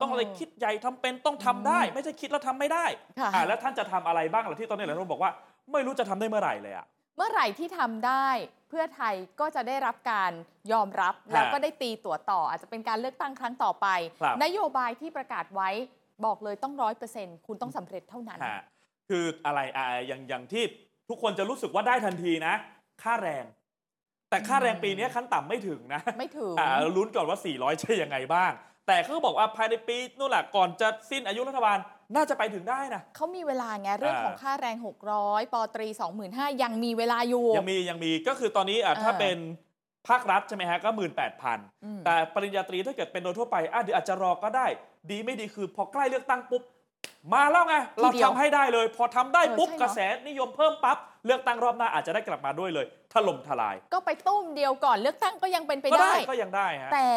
[0.00, 2.84] ต้องอะไรเออคิดใหญ่ทำเป็นต้องทำได้อืมไม่ใช่คิดแล้วทำไม่ได้
[3.20, 5.30] ค่ะอ่าแล้วท่านจะทำอะไรบ้างล่ะที่ตอนนี้หลายคนบอกว่า
[5.72, 6.86] ไม่รู้จะทำได้เมื่อไหร่เลยอะ
[7.16, 8.28] เมื่อไหร่ที่ทำได้
[8.68, 10.32] เพื่อไทยก็จะได้รับการ
[10.72, 13.86] ยอมรับฮะแล้วก็ได้ตีตัวต่อ อาจจะเป็นการเลือกตั้งครั้งต่อไป
[14.20, 15.70] ครับนโยบายที่ประกาศไว้
[16.24, 18.62] บอกเลยต้องร้อยเปอร์เซ็นต์คุณต้องสำเร็จเท่านั้นฮะ
[19.08, 20.64] คืออะไรอ่าอย่างอย่างที่
[21.08, 22.54] ทุกคนจะรู้สึกว่าได้ทันทีนะ
[23.02, 23.44] ค่าแรง
[24.32, 28.52] แต่ค่าแรงอืมปีนี้ขั้นต่ำไม่ถึงนะไม่ถึงอ่าลุ้นก่อนว่า 400 จะยังไงบ้าง
[28.86, 31.78] แต่เขาก็บอกว่าภายในปีนู่นแหละก่อนจะสิ้นอายุรัฐบาล
[32.16, 34.76] น่าจะไปถึงได้นะเขามีเวลาไงเรื่องอ่าของค่าแรง
[35.14, 35.88] 600 ปอตรี
[36.24, 39.36] 25,000 ยังมีเวลาอยู่ ยังมียังมีก็คือตอนนี้อะเออถ้าเป็น
[40.08, 44.66] ภาครัฐใช่ไหมฮะก็หมื่นแปดพันอืมแต่ปริญญาตรีถ้าเกิดเป็นโดยทั่วไปอะเดี๋ยวอาจจะรอก็ได้
[45.10, 46.62] ดีไม่ดีคือพอใกล้เลือกตั้งปุ๊บ
[47.32, 57.08] มาแล้วไง เราทีเดียวทำให้ได้เลย พอทำได้เออปุ๊บใช่เนอะกระแสนิยมเพิ่มปั๊บ เลือกตั้งรอบหน้าอาจจะได้กลับมาด้วยเลยถล่มทลาย ก็ไปตุ้มเดียวก่อนเลือกตั้งก็ยังเป็นไปก็ได้ ได้ก็ยังได้ฮะ แต่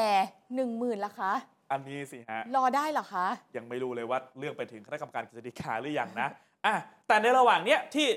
[0.55, 1.33] หนึ่งหมื่นละคะ
[1.71, 6.29] อันนี้สิฮะ รอได้เหรอคะ ยังไม่รู้เลยว่าเรื่องไปถึงคณะกรรมการกฤษฎีกาหรือยังนะ
[6.65, 6.75] อะ
[7.07, 8.07] แต่ในระหว่างเนี้ยที่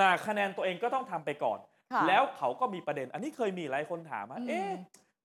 [0.00, 1.58] นาคะแนนตัวเองก็ต้องทำไปก่อน
[1.92, 4.70] ค่ะ แล้วเขาก็มีประเด็น อันนี้เคยมีหลายคนถามว่าอืม เอ๊ะ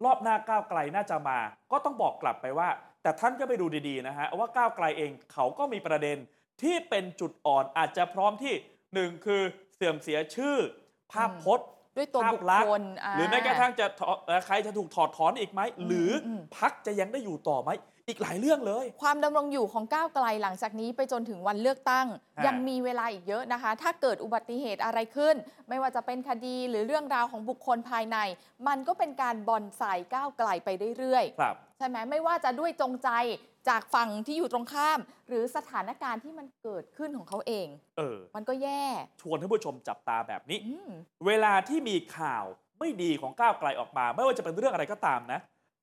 [0.06, 1.40] รอบหน้าก้าวไกลน่าจะมา
[1.72, 2.70] ก็ต้องบอกกลับไปว่า
[3.04, 6.18] แต่ท่านก็ไปดูดีๆนะฮะว่าก้าวไกลเองเขาก็มีประเด็น
[6.62, 8.54] ที่เป็นจุดอ่อนอาจจะพร้อมที่
[8.94, 9.42] หนึ่งคือ
[9.76, 10.56] เสื่อมเสียชื่อ
[11.12, 17.72] ภาพพจน์ด้วยตัวภาพบุคลักษคณ์ลาหรือแม้กระทั่งจะถอเอ่อใครจะถูกถอดถอนอีกไหม หรืออมพักจะยังได้อยู่ต่อไหม
[18.08, 25.36] อีกหลายเรื่องเลย ความดำรงอยู่ของก้าวไกลหลังจากนี้ไปจนถึงวันเลือกตั้งฮะยังมีเวลาอีกเยอะนะคะ ถ้าเกิดอุบัติเหตุอะไรขึ้น
[25.70, 28.18] ไม่ว่าจะเป็นคดีหรือเรื่องราวของบุคคลภายใน
[28.68, 33.10] มันก็เป็นการบอนใส่ก้าวไกลไปเรื่อยๆครับใช่ไหมไม่ว่าจะด้วยจงใจ
[33.70, 37.68] จากฝั่งที่อยู่ตรงข้าม หรือสถานการณ์ที่มันเกิดขึ้นของเขาเอง
[37.98, 38.84] เออ มันก็แย่
[39.22, 40.92] ชวนท่านผู้ชมจับตาแบบนี้อืม
[41.28, 42.46] เวลาที่มีข่าว
[42.80, 45.40] ไม่ดีของก้าวไกลออกมา ไม่ว่าจะเป็นเรื่องอะไรก็ตามนะ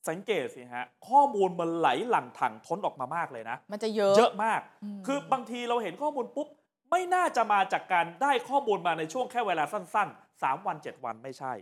[0.08, 6.48] สังเกตสิฮะ ข้อมูลมันไหลหลั่งถังท้นออกมามากเลยนะ มันจะเยอะเยอะมากอืมคือบางทีเราเห็นข้อมูลปุ๊บ
[6.90, 11.52] ไม่น่าจะมาจากการได้ข้อมูลมาในช่วงแค่เวลาสั้นๆ3วัน 7 วันไม่ใช่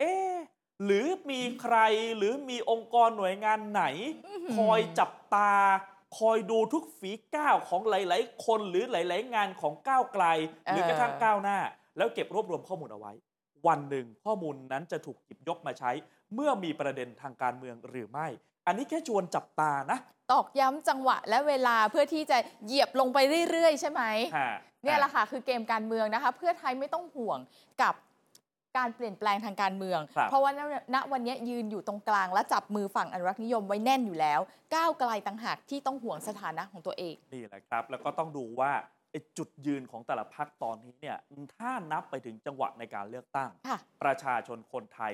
[0.00, 0.34] เอ๊ะ
[0.84, 1.76] หรือมีใคร
[2.16, 3.84] หรือมีองค์กรหน่วยงานไหน
[4.56, 5.52] คอยจับตา
[6.18, 10.24] คอยดูทุกฝีก้าวของหลาย ๆ คนหรือหลาย ๆ งานของก้าวไกล
[10.70, 11.58] หรือกระทั่งก้าวหน้า
[11.96, 13.12] แล้วเก็บรวบรวมข้อมูลเอาไว้
[13.66, 15.90] วันหนึ่งข้อมูลนั้นจะถูกหยิบยกมาใช้
[16.34, 18.26] เมื่อมีประเด็นทางการเมืองหรือไม่
[18.66, 19.98] อันนี้แค่ชวนจับตานะ
[20.32, 23.18] ตอกย้ำจังหวะและเวลาเพื่อที่จะเหยียบลงไป
[23.50, 24.02] เรื่อย ๆ ใช่ไหม
[24.36, 24.50] ฮะ
[24.84, 27.38] เนี่ยแหละค่ะคือเกมการเมืองนะคะ เพื่อไทยไม่ต้องห่วง
[27.82, 27.94] กับ
[28.76, 30.60] การเปลี่ยนแปลงทางการเมืองครับเพราะว่าณ
[30.94, 34.40] ณวันนี้ยืนอยู่ตรงกลางและจับมือฝั่งอนุรักษ์นิยมไว้แน่นอยู่แล้ว
[34.74, 38.72] ก้าวไกลต่างหากที่ต้องห่วงสถานะของตัวเองนี่แหละครับ แล้วก็ต้องดูว่า
[39.10, 41.16] ไอ้จุดยืนของแต่ละพักตอนนี้เนี่ย
[41.58, 45.12] ถ้านับไปถึงจังหวะในการเลือกตั้งค่ะประชาชนคนไทย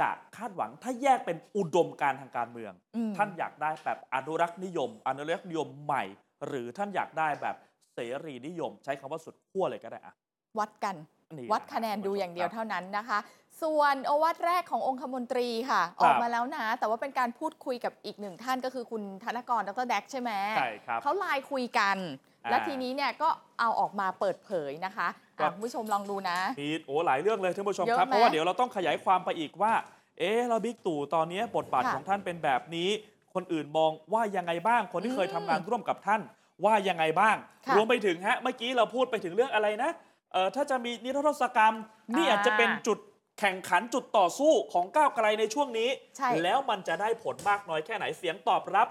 [0.00, 6.04] จะคาดหวังถ้าแยกเป็นอุดมการณ์ทางการเมืองอืมท่านอยากได้แบบอนุรักษ์นิยม อนุรักษ์นิยมใหม่
[6.46, 7.56] หรือท่านอยากได้แบบ
[7.94, 10.14] เสรีนิยม ใช้คำว่าสุดขั้วเลยก็ได้อะ
[10.58, 11.21] วัดกันนี่
[11.52, 13.18] วัดคะแนนรับดูอย่างเดียวครับเท่านั้นนะคะ
[13.62, 21.96] ส่วนโอวาทแรกขององคมนตรีค่ะครับออกมาแล้วนะ แต่ว่าเป็นการพูดคุยกับอีกหนึ่งท่านก็คือคุณธนกรดรแดกใช่ไหมใช่ครับเขาไลน์คุยกัน
[22.44, 23.28] อ่าและทีนี้เนี่ยก็
[23.60, 29.72] เอาออกมาเปิดเผยนะคะครัอะบคุณผู้ชมลองดูนะมีโอ้หลายเรื่องเลยท่านผู้ชมเยอะครับไหมเพราะว่าเดี๋ยวเราต้องขยายความไปอีกว่า
[30.18, 32.88] เอ๊ะแล้วบิ๊กตู่ตอนนี้บทบาทค่ะของท่านเป็นแบบนี้
[33.34, 36.20] คนอื่นมองว่ายังไงบ้าง คนที่เคยอืมทำงานร่วมกับท่าน
[36.64, 39.90] ว่ายังไงบ้างค่ะรวมไปถึงฮะเมื่อกี้เราพูดไปถึงเรื่องอะไรนะ
[40.32, 41.76] เอ่อถ้าจะมีนิรโทษกรรม
[42.16, 42.98] นี่อาจจะเป็นจุด
[43.40, 48.88] แข่งขันจุดต่อสู้ของก้าวไกลในช่วงนี้ ใช่ แล้วมันจะได้ผลมากน้อยแค่ไหนเสียงตอบรับ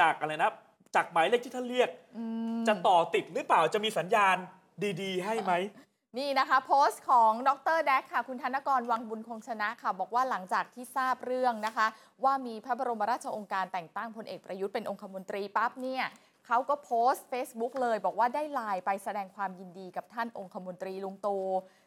[0.00, 0.50] จากอะไรนะ
[0.94, 2.24] จากหมายเลขที่ท่านเรียก อื
[2.58, 4.36] ม จะต่อติดหรือเปล่าจะมีสัญญาณ
[5.02, 5.52] ดี ๆ ให้ไหม
[6.18, 11.86] นี่นะคะโพสต์ของดรแดกค่ะ คุณธนกรวังบุญคงชนะค่ะ บอกว่าหลังจากที่ทราบเรื่องนะคะ
[12.24, 16.04] ว่ามีพระบรมราชโองการแต่งตั้งพลเอกประยุทธ์เป็นองคมนตรีปั๊บเนี่ย
[16.46, 21.44] เขาก็โพสต์ Facebook เลย บอกว่าได้ไลน์ไปแสดงความยินดีกับท่านองคมนตรีลุงตู่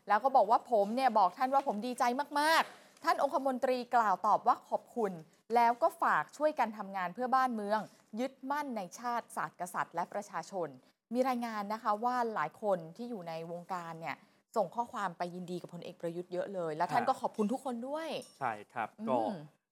[0.08, 2.04] แล้วก็บอกว่าผมเนี่ยบอกท่านว่าผมดีใจ
[2.40, 5.12] มากๆ ท่านองคมนตรีกล่าวตอบว่าขอบคุณ
[5.56, 7.80] แล้วก็ฝากช่วยกันทำงานเพื่อบ้านเมือง
[8.20, 10.68] ยึดมั่นในชาติศาสตร์กษัตริย์ และประชาชน
[11.14, 14.16] มีรายงานนะคะว่าหลายคนที่อยู่ในวงการเนี่ย
[14.56, 19.18] ส่งข้อความไปยินดีกับพลเอกประยุทธ์เยอะเลย และท่านฮะก็ขอบคุณทุกคนด้วย ใช่ครับอืมก็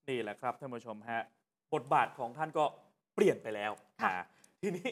[0.08, 1.20] นี่แหละครับท่านผู้ชมฮะ
[1.74, 2.64] บทบาทของท่านก็
[3.14, 4.22] เปลี่ยนไปแล้วค่ะอ่า
[4.64, 4.90] ทีนี้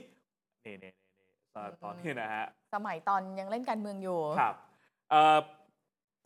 [0.64, 4.54] นี่นี่นี่นี่ตอนอืมตอนนี้นะฮะสมัยตอนยังเล่นการเมืองอยู่ครับ
[5.10, 5.38] เอ่อ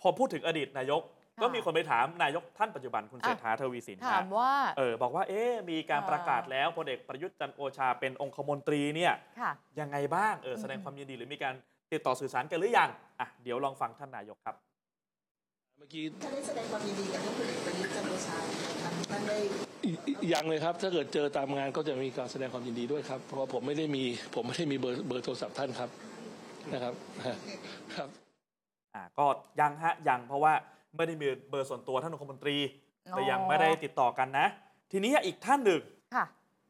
[0.01, 1.03] พอพูดถึงอดีตนายก
[1.37, 11.55] ค่ะก็มีคนไปถามนายกท่านปัจจุบันคุณเศรษฐาทวีสินถามฮะว่าเออบอกว่าเอ๊ะมีการอ่าประกาศแล้วพลเอกประยุทธ์จันทร์โอชาเป็นองคมนตรีเนี่ยค่ะยังไงบ้างเออแสดงอืมความยินดีหรือมีการ
[11.93, 12.89] ติดต่อสื่อสารกันหรือยัง
[13.21, 14.57] อะเดี๋ยวลองฟังท่านนายกครับ
[15.79, 18.37] เมื่อกี้ท่านได้แสดงความยินดีกับท่านพลเอกประยุทธ์จันทร์โอชา
[18.83, 19.37] ครับท่านได้
[19.85, 25.91] อิอิยังเลยครับ ถ้าเกิดเจอตามงานก็จะมีการแสดงความยินดีด้วยครับ เพราะว่าผมไม่ได้มีผมไม่ได้มีเบอร์เบอร์โทรศัพท์ท่านครับ
[26.73, 26.95] นะครับ
[27.97, 28.09] ครับ
[28.95, 29.27] อ่าก็
[29.61, 30.53] ยังฮะยังเพราะว่า
[30.97, 32.57] ไม่ได้มีเบอร์ส่วนตัวท่านองคมนตรี
[33.07, 34.47] อ๋อแต่ยังไม่ได้ติดต่อกันนะ
[34.93, 35.81] ทีนี้อีกท่านหนึ่ง
[36.15, 36.25] ค่ะ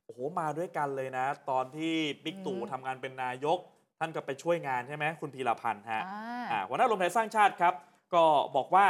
[0.04, 3.58] โอ้โหมาด้วยกันเลยนะ ตอนที่บิ๊กตู่อืมทำงานเป็นนายก
[3.98, 7.74] ท่านก็ไปช่วยงานใช่ไหมคุณพีระพันธุ์ฮะอ่าอ่าหัวหน้ารวมไทยสร้างชาติครับ
[8.14, 8.24] ก็
[8.56, 8.86] บอกว่า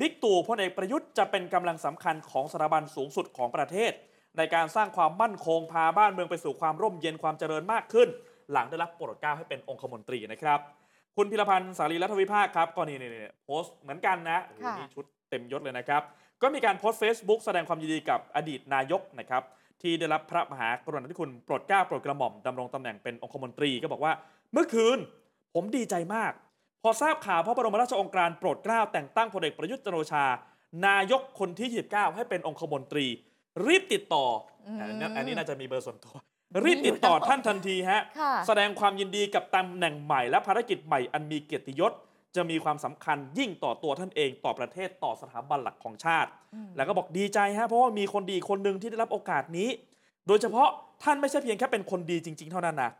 [0.00, 3.92] บิ๊กตู่พลเอกประยุทธ์จะเป็นกำลังสำคัญของสถาบันสูงสุดของประเทศ
[4.38, 8.08] ในการสร้างความมั่นคงพาบ้านเมืองไปสู่ความร่มเย็นความเจริญมากขึ้น
[8.52, 10.58] หลังได้รับโปรดเกล้าให้เป็นองคมนตรีนะครับ
[11.16, 13.10] คุณพีระพันธุ์สาลีรัฐวิภาคครับก็นี่นี่
[13.44, 16.02] โพสต์เหมือนกันนะโอ้โหค่ะนี่ชุดเต็มยศเลยนะครับ
[16.42, 19.42] ก็มีการโพสต์ Facebook แสดงความยินดีกับอดีตนายกนะครับ
[19.82, 24.12] ที่ได้รับพระมหากรุณาธิคุณโปรดเกล้าโปรดกระหม่อมดำรงตำแหน่งเป็นองคมนตรีก็บอกว่า
[24.52, 24.98] เมื่อคืน
[25.54, 26.32] ผมดีใจมาก
[26.82, 30.24] พอทราบข่าวพระบรมราชโองการโปรดเกล้าแต่งตั้งพลเอกประยุทธ์จันทร์โอชา
[30.86, 33.06] นายกคนที่ 29 ให้เป็นองคมนตรี
[33.66, 34.26] รีบติดต่อ
[34.66, 36.14] อมอันนี้อันนี้น่าจะมีเบอร์ส่วนตัว
[36.64, 41.92] รีบติดต่อท่านทันทีฮะค่ะแสดงความยินดีกับตำแหน่งใหม่และภารกิจใหม่อันมีเกียรติยศ
[42.36, 49.68] จะมีความสำคัญยิ่งต่อตัวท่านเองต่อประเทศต่อสถาบันหลักของชาติอืมแล้วก็บอกดีใจฮะเพราะว่ามีคนดีคนหนึ่งที่ได้รับโอกาสนี้
[50.26, 50.68] โดยเฉพาะ
[51.02, 52.90] ท่านไม่ใช่เพียงแค่เป็นคนดีจริง ๆ เท่านั้นนะ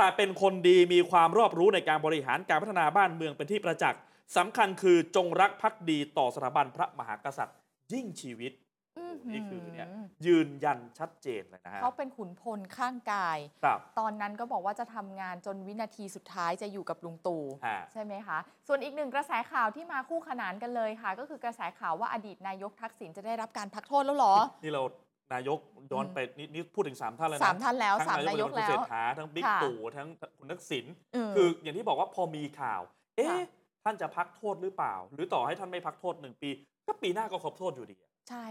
[0.00, 4.00] แต่เป็นคนดีมีความรอบรู้ในการบริหารการพัฒนาบ้านเมืองเป็นที่ประจักษ์
[4.36, 7.56] สำคัญคือจงรักภักดีต่อสถาบันพระมหากษัตริย์
[7.92, 8.52] ยิ่งชีวิต
[8.98, 9.88] อื้อหือนี่คือเนี่ย
[10.26, 24.34] ยืนยันชัดเจนเลยนะฮะเขาเป็นขุนพลข้างกายครับตอนนั้นก็บอกว่าจะทำงานจนวินาทีสุดท้ายจะอยู่กับลุงตู่ฮะใช่ไหมคะ ส่วนอีกหนึ่งกระแสข่าวที่มาคู่ขนานกันเลยค่ะ ก็คือกระแสข่าวว่าอดีตนายกทักษิณจะได้รับการพักโทษแล้วเหรอ
[24.64, 24.82] นี่เรา
[25.34, 25.58] นายก
[25.92, 32.80] ย้อนไปนี่นี่พูดถึง 3 ท่านแล้วนะสามท่านแล้วทั้งสามนายกคุณแล้เศรวษฐาทั้งบิ๊กค่ะตู่ทั้งคุณทักษิณเออคืออย่างที่บอกว่าพอมีข่าว
[33.16, 33.40] เอ๊ะค่ะ
[33.84, 36.50] ท่านจะพักโทษหรือเปล่า หรือต่อให้ท่านไม่พักโทษหนึ่งปี
[36.86, 37.96] ก็ปีหน้าก็ครบโทษอยู่ดี
[38.30, 38.46] ใช่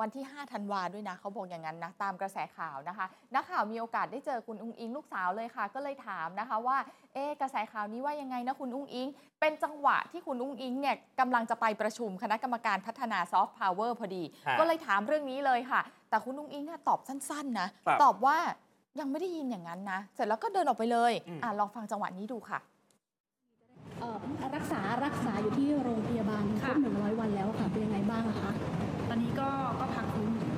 [0.00, 6.78] วันที่ 5 ธันวาด้วยนะ เขาบอกอย่างนั้นนะ ตามกระแสข่าวนะคะ นักข่าวมีโอกาสได้เจอคุณอุ้งอิงลูกสาวเลยค่ะ ก็เลยถามนะคะว่า
[7.14, 9.08] เอ๊ะกระแสข่าวนี้ว่ายังไงนะคุณอุ้งอิง
[9.40, 15.80] เป็นจังหวะที่คุณอุ้งอิงเนี่ยกำลังจะไปประชุมคณะกรรมการพัฒนาซอฟต์พาวเวอร์พอดีฮะก็เลยถามเรื่องนี้เลยค่ะ
[16.12, 18.38] แต่คุณอุ้งอิงเนี่ยตอบสั้นๆ นะ ครับตอบว่า
[19.00, 22.58] ยังไม่ได้ยินอย่างนั้นนะ เสร็จแล้วก็เดินออกไปเลยอืม อะลองฟังจังหวะนี้ดูค่ะ
[24.00, 24.16] เอ่อ
[24.56, 28.50] รักษารักษาอยู่ที่โรงพยาบาลครค่ะ บหนึ่งร้อยวันแล้วค่ะ เป็นยังไงบ้างอะคะ
[29.08, 29.48] ตอนนี้ก็
[29.80, 30.52] ก็พักฟื้นอยู่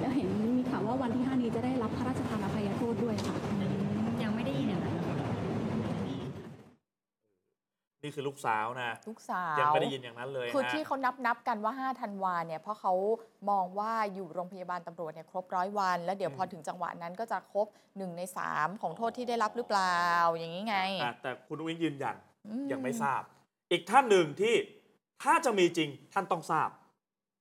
[0.00, 3.34] แล้วเห็นมีข่าวว่าวันที่ 5 นี้จะได้รับพระราชทานอภัยโทษด้วยค่ะ
[4.22, 4.94] ยังไม่ได้ยินอย่างนั้น
[8.06, 12.92] นี่คือลูกสาวนะลูกสาวยังไม่ได้ยินอย่างนั้นเลยคือฮะที่เขานับนับกันว่า 5 ธันวาเนี่ยเพราะเขา
[13.50, 20.00] มองว่าอยู่โรงพยาบาลตำรวจเนี่ยครบร้อยวัน แล้วเดี๋ยวพอถึงจังหวะนั้นก็จะครบ1ใน3 ของโทษที่ได้รับหรือเปล่า
[20.34, 22.16] อย่างนี้ไงอะแต่คุณอุ้งอิงยืนยัน
[22.48, 23.22] อืมยังไม่ทราบ
[23.70, 24.54] อีกท่านหนึ่งที่
[25.22, 26.68] ถ้าจะมีจริงท่านต้องทราบ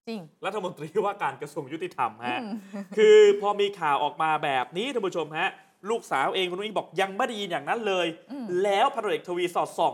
[0.07, 2.53] จริงรัฐมนตรีว่าการกระทรวงยุติธรรมฮะอืม
[2.97, 5.49] คือพอมีข่าวออกมาแบบนี้ท่านผู้ชมฮะ
[5.89, 9.93] ลูกสาวเองคุณนุ้งอิงบอกยังไม่ได้ยินอย่างนั้นเลยอืมแล้วพันตำรวจเอกทวีสอดส่อง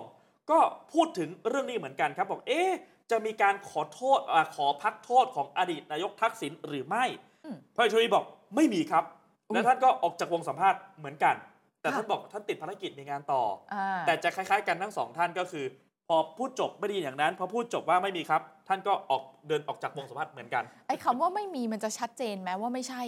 [0.52, 0.60] ก็
[0.94, 2.70] พูดถึงเรื่องนี้เหมือนกันครับ บอกเอ๊ะ
[3.12, 7.06] จะมีการขอโทษอาขอพักโทษของอดีตนายกทักษิณหรือไม่
[7.46, 9.04] อืมพันตำรวจเอกทวีบอกไม่มีครับ
[9.50, 11.36] อุ๊ยแล้วท่านก็ออกจากวงสัมภาษณ์เหมือนกัน
[11.82, 13.42] แต่ค่ะท่านบอกท่านติดภารกิจมีงานต่อ
[13.74, 15.66] อ่าแต่จะคล้ายๆ กันทั้งสองท่านก็คือ
[16.08, 23.02] พอพูดจบไม่ได้ยินอย่างนั้นพอพูดจบว่าไม่มีครับ ท่านก็ออกเดินออกจากวงสัมภาษณ์เหมือนกันไอ้คำว่าไม่มีมันจะชัดเจนไหมว่าไม่ใช่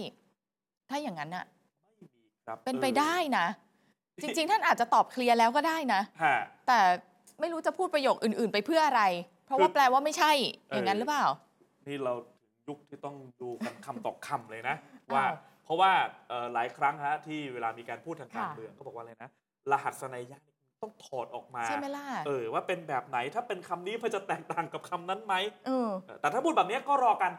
[0.89, 1.45] ถ้าอย่างนั้นอะ
[1.83, 2.07] ไม่มี
[2.47, 3.45] ครับเป็นไปออได้นะ
[4.21, 6.79] จริง ๆ ท่านอาจจะตอบเคลียร์แล้วก็ได้นะฮะแต่
[7.39, 9.03] ไม่รู้จะพูดประโยคอื่น ๆ ไปเพื่ออะไร
[9.45, 10.31] เพราะคือว่าแปลว่าไม่ใช่
[10.69, 11.25] อย่างนั้นเออหรือเปล่า
[11.87, 14.75] นี่เราถึงยุคที่ต้องดูกันคำต่อคำเลยนะ
[15.13, 15.91] ว่าอ้าวเพราะว่า
[16.29, 19.29] เอ่อหลายครั้งฮะที่เวลามีการพูดทางการค่ะเมืองเขาบอกว่าอะไรนะ
[19.71, 20.39] รหัสนัยยะ
[20.81, 25.35] ต้องถอดออกมาใช่ไหมล่ะเออว่าเป็นแบบไหนถ้าเป็นคำนี้มันจะแตกต่างกับคำนั้นไหม
[25.67, 27.31] เออเออแต่ถ้าพูดแบบนี้ก็รอกัน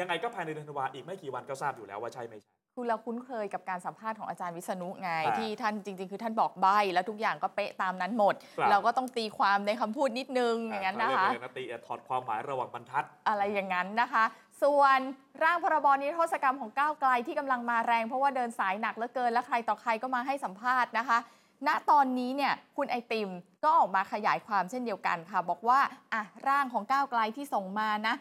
[0.00, 14.24] ยังไงก็ภายในเดือนธันวาอีกไม่กี่วันก็ทราบอยู่แล้วว่าใช่ไม่ใช่ คือเราคุ้นเคยกับการสัมภาษณ์ของอาจารย์วิษณุไง อ่าที่ท่านจริง ๆ คือท่านบอกใบแล้วทุกอย่างก็เป๊ะตามนั้นหมด ครับ เราก็ต้องตีความในคำพูดนิดนึงอย่างนั้นนะคะ เขเรียกอะไรนะตีเอ่อถอดความหมายระหว่างบรรทัด อะไรอย่างนั้นนะคะ
[14.62, 14.98] ส่วน
[15.42, 21.18] ร่างพรบนิรโทษกรรมของก้าวไกลที่กำลังมาแรง เพราะว่าเดินสายหนักเหลือเกิน และใครต่อใครก็มาให้สัมภาษณ์นะคะ
[21.66, 23.30] ณตอนนี้เนี่ยคุณไอติม
[23.64, 25.80] ก็ออกมาขยายความเช่นเดียวกันค่ะ บอกว่า
[26.14, 28.14] อะร่างของก้าวไกลที่ส่งมานะ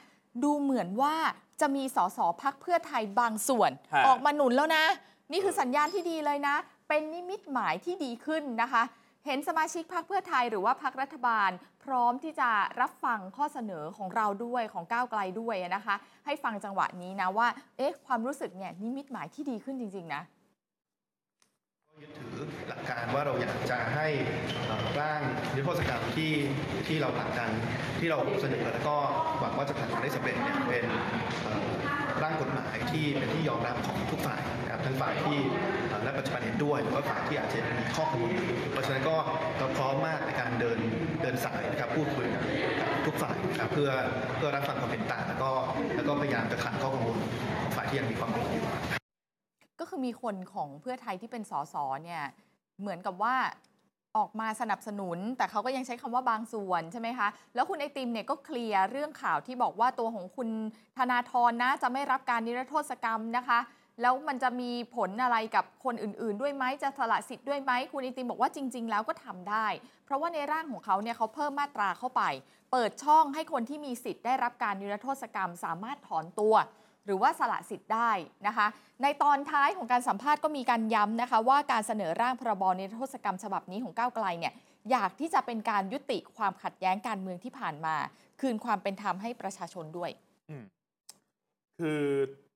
[0.44, 1.16] ดูเหมือนว่า
[1.62, 4.84] จะมีสสพักเพื่อไทยบางส่วน ฮะ ออกมาหนุนแล้วนะ
[5.32, 6.56] นี่คือสัญญาณที่ดีเลยนะ
[6.90, 8.84] เป็นนิมิตหมายที่ดีขึ้นนะคะ
[9.26, 11.50] เห็นสมาชิกพรรคเพื่อไทยหรือว่าพรรครัฐบาล
[11.84, 12.50] พร้อมที่จะ
[12.82, 20.22] รับฟังข้อเสนอของเราด้วยของก้าวไกลด้วยนะคะ ให้ฟังจังหวะนี้นะว่า เอ๊ะความรู้สึกเนี่ยนิมิตหมายที่ดีขึ้นจริง ๆ นะ
[22.02, 22.36] ยึดถือ
[22.68, 24.08] หลักการว่าเราอยากจะให้
[25.00, 25.22] ร่าง
[25.56, 26.32] นิรโทษกรรมที่
[26.88, 27.52] ที่เราผลักดัน
[28.00, 28.96] ที่เราเสนอแล้วก็
[29.40, 30.86] หวังว่าจะผลักดันได้สำเร็จเนี่ยเป็น
[32.24, 35.38] ร่างกฎหมายที่เป็นที่ยอมรับของทุกฝ่ายนะครับทั้งฝ่ายที่
[36.04, 38.32] และปัจจุบันเห็นด้วยหรือว่าฝ่ายที่อาจจะมีข้อกังวล
[38.72, 39.16] เพราะฉะนั้นก็
[39.58, 40.80] เราพร้อมมากในการเดิน
[41.22, 42.44] เดินสายนะครับพูดคุยกับ
[43.06, 43.92] ทุกฝ่ายนะครับเพื่อ
[44.38, 45.50] เพื่อรับฟังความเห็นต่างแล้วก็
[45.96, 47.18] แล้วก็พยายามจะขัดข้อกังวล
[47.62, 48.66] ของฝ่ายที่ยังมีความกังวลอยู่
[49.80, 52.24] ก็คือมีคนของเพื่อไทยที่เป็นสสเนี่ย
[52.80, 53.36] เหมือนกับว่า
[54.18, 60.50] ออกมาสนับสนุน แต่เขาก็ยังใช้คำว่าบางส่วนใช่ไหมคะ แล้วคุณไอติมเนี่ยก็เคลียร์เรื่องข่าวที่บอกว่าตัวของคุณ
[60.98, 63.60] ธนาธรนะจะไม่รับการนิรโทษกรรมนะคะ
[64.02, 69.68] แล้วมันจะมีผลอะไรกับคนอื่น ๆ ด้วยไหมจะสละสิทธิ์ด้วยไหมคุณไอติมบอกว่าจริง ๆ แล้วก็ทำได้
[70.06, 72.24] เพราะว่าในร่างของเขาเนี่ยเขาเพิ่มมาตราเข้าไป
[72.72, 76.56] เปิดช่องให้คนที่มีสิทธิ์ได้รับการนิรโทษกรรม สามารถถอนตัว
[77.08, 78.12] หรือว่าสละสิทธิ์ได้
[78.48, 78.68] นะคะ
[79.04, 84.54] ในตอนท้ายของการสัมภาษณ์ก็มีการย้ำนะคะว่าการเสนอร่างพรบนิรโทษกรรมฉบับนี้ของก้าวไกลเนี่ย
[84.92, 87.96] อยากที่จะเป็นการยุติความขัดแย้งการเมืองที่ผ่านมา
[88.42, 90.12] คืนความเป็นธรรมให้ประชาชนด้วย
[90.50, 90.64] อืม
[91.80, 92.02] คือ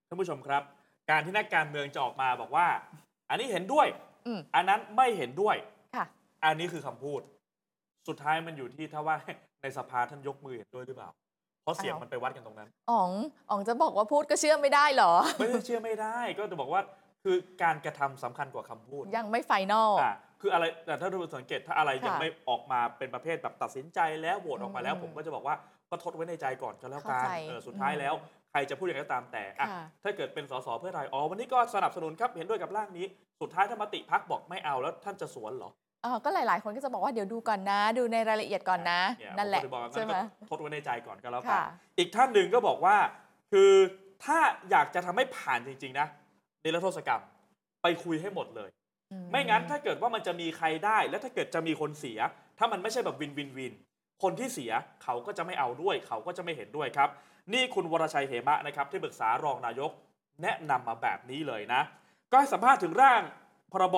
[0.08, 0.64] ท่านผู้ชมครับ
[1.10, 2.68] การที่นักการเมืองจะออกมาบอกว่า
[3.30, 3.88] อันนี้เห็นด้วย
[4.28, 5.56] อืมอันนั้นไม่เห็นด้วย
[5.96, 6.06] ค่ะ
[6.46, 7.22] อันนี้คือคำพูด
[8.08, 9.16] สุดท้ายมันอยู่ที่ถ้าว่า
[9.62, 11.10] ในสภาท่านยกมือเห็นด้วยหรือเปล่า
[11.64, 13.12] เพราะเสียงอ้าวมันไปวัดกันตรงนั้นอ๋อง
[13.50, 16.82] อ๋องจะบอกว่าพูดก็เชื่อไม่ได้เหรอ ไม่ได้เชื่อไม่ได้ ก็จะบอกว่า
[17.24, 25.56] คือการกระทำสำคัญกว่าคำพูด ยังไม่ไฟนอลอะคืออะไรแต่ถ้าดูสังเกตถ้าอะไรค่ะยังไม่ออกมาเป็นประเภทแบบตัดสินใจแล้วโหวตออกมาแล้วอืมผมก็จะบอกว่า
[25.90, 28.14] ก็ทดไว้ในใจก่อนก็แล้วกันเข้าใจเออสุดท้ายอืมแล้ว
[28.52, 33.06] ใครจะพูดอย่างไรก็ตามแต่อะค่ะถ้าเกิดเป็นสสเพื่อไทยอ๋อวันนี้ก็สนับสนุนครับเห็นด้วยกับร่างนี้
[33.42, 35.72] สุดท้ายถ้ามติพักบอกไม่เอาแล้วท่านจะสวนเหรอ
[36.04, 41.64] เออก็หลาย ๆ คนก็จะบอกว่าเดี๋ยวดูก่อนนะ ดูในรายละเอียดก่อนนะเยนั่นแหละผมก็เยบอกว่าใช่ไหมงั้นก็ทดไว้ในใจก่อนก็แล้วกันค่ะ
[41.98, 42.96] อีกท่านหนึ่งก็บอกว่า
[43.52, 43.72] คือ
[44.24, 44.38] ถ้า
[44.72, 46.08] อยากจะทำให้ผ่านจริง ๆ นะ
[46.64, 47.22] นิรโทษกรรม
[47.84, 48.70] ไปคุยให้หมดเลย
[49.12, 52.20] อืไม่งั้นถ้าเกิดว่ามันจะมีใครได้ แล้วถ้าเกิดจะมีคนเสีย
[52.60, 53.74] ถ้ามันไม่ใช่แบบวินวินวิน
[54.24, 54.72] คนที่เสีย
[55.04, 57.10] เขาก็จะไม่เอาด้วย เขาก็จะไม่เห็นด้วยครับ
[57.54, 59.92] นี่คุณวรชัยเหมะนะครับ ที่ปรึกษารองนายก
[60.42, 61.82] แนะนำมาแบบนี้เลยนะ
[62.32, 63.22] ก็ให้สัมภาษณ์ถึงร่าง
[63.72, 63.98] พรบ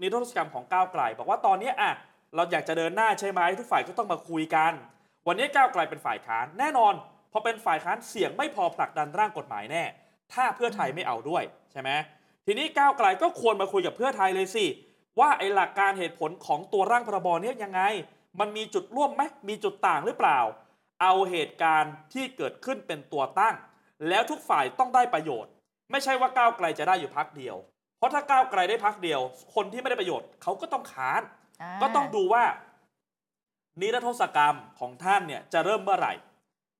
[0.00, 1.92] นิรโทษกรรมของก้าวไกล บอกว่าตอนนี้อะ
[2.34, 4.72] เราอยากจะเดินหน้าใช่ไหมทุกฝ่ายก็ต้องมาคุยกัน
[5.26, 6.94] วันนี้ก้าวไกลเป็นฝ่ายค้านแน่นอน
[7.32, 9.84] พอเป็นฝ่ายค้านเสียงไม่พอผลักดันร่างกฎหมายแน่
[10.32, 11.42] ถ้าเพื่อไทยไม่เอาด้วย
[11.72, 11.90] ใช่ไหม
[12.46, 14.66] ทีนี้ก้าวไกลก็ควรมาคุยกับเพื่อไทยเลยสิ
[15.20, 17.80] ว่าไอ้หลักการเหตุผลของตัวร่างพรบเนี้ยังไง
[18.40, 20.38] มันมีจุดร่วมไหมมีจุดต่างหรือเปล่า
[21.02, 23.54] เอาเหตุการณ์ที่เกิดขึ้นเป็นตัวตั้ง
[24.08, 25.50] แล้วทุกฝ่ายต้องได้ประโยชน์
[25.90, 27.56] ไม่ใช่ว่าก้าวไกลจะได้อยู่พักเดียว
[28.04, 29.20] ราะถ้าก้าวไกลได้พักเดียว
[29.54, 32.44] คนที่ไม่ได้ประโยชน์เขาก็ต้องค้านาก็ต้องดูว่า
[33.80, 36.14] นิรโทษกรรมของท่านเนี่ยจะเริ่มเมื่อไหร่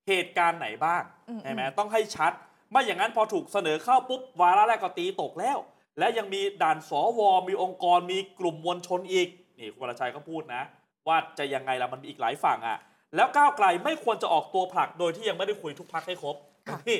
[0.08, 2.32] เหตุการณ์ไหนบ้างอืมใช่ไหมอืมต้องให้ชัด
[2.70, 5.58] ไม่อย่างนั้นพอถูกเสนอเข้าปุ๊บวาระแรกก็ตีตกแล้ว
[5.98, 10.62] และยังมีด่านสวมีองค์กรมีกลุ่มมวลชนอีกนี่คุณวรชัยก็พูดนะ
[11.08, 12.78] ว่าจะยังไงล่ะมันมีอีกหลายฝั่งอะ
[13.16, 16.36] แล้วก้าวไกลไม่ควรจะออกตัวผลักโดยที่ยังไม่ได้คุยทุกพักให้ครบ
[16.68, 16.98] ค่ะนี่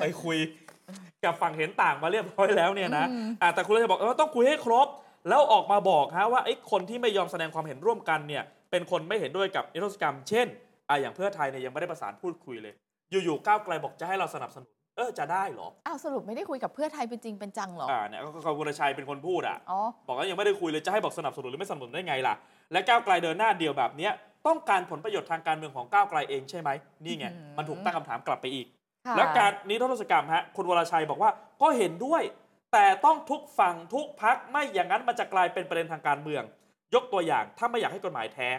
[0.00, 0.36] ไปคุย
[1.24, 3.06] กับฝั่งเห็นต่างมาเรียบร้อยแล้วเนี่ยนะ
[3.42, 4.88] อะแต่คุณวรชัยบอกเออต้องคุยให้ครบ
[5.28, 10.46] แล้วออกมาบอกฮะว่าไอ้คนที่ไม่ยอมแสดงความเห็นร่วมกันเนี่ยเป็นคนไม่เห็นด้วยกับนิรโทษกรรม เช่น
[10.88, 12.74] อะอย่างเพื่อไทยเนี่ยยังไม่ได้ประสานพูดคุยเลย
[13.10, 22.34] อยู่ๆก้าวไกลบอกจะให้เราสนับสนุนเออจะได้เหรออ้าวสรุปไม่ได้คุยกับเพื่อไทยเป็นจริงเป็นจังเหรออ่าเนี่ยก็ก็คุณวรชัยเป็นคนพูดอะอ๋อบอกว่ายังไม่ได้คุยเลยจะให้บอกสนับสนุนหรือไม่สนับสนุนได้ไงล่ะ
[22.72, 24.12] และก้าวไกลเดินหน้าเดียวแบบเนี้ย
[24.46, 26.70] ต้องการผลประโยชน์ทางการเมืองของก้าวไกลเองใช่ไหม
[27.04, 28.81] นี่ไงอืมมันถูกตั้งคำถามกลับไปอีกค่ะ
[29.16, 31.30] แล้วการนิรโทษกรรมฮะคุณวรชัยบอกว่า
[31.62, 32.22] ก็เห็นด้วย
[32.72, 36.42] แต่ต้องทุกฝั่งทุกพักไม่อย่างนั้นมันจะกลายเป็นประเด็นทางการเมือง
[36.94, 38.58] ยกตัวอย่างถ้าไม่อยากให้กฎหมายแท้ง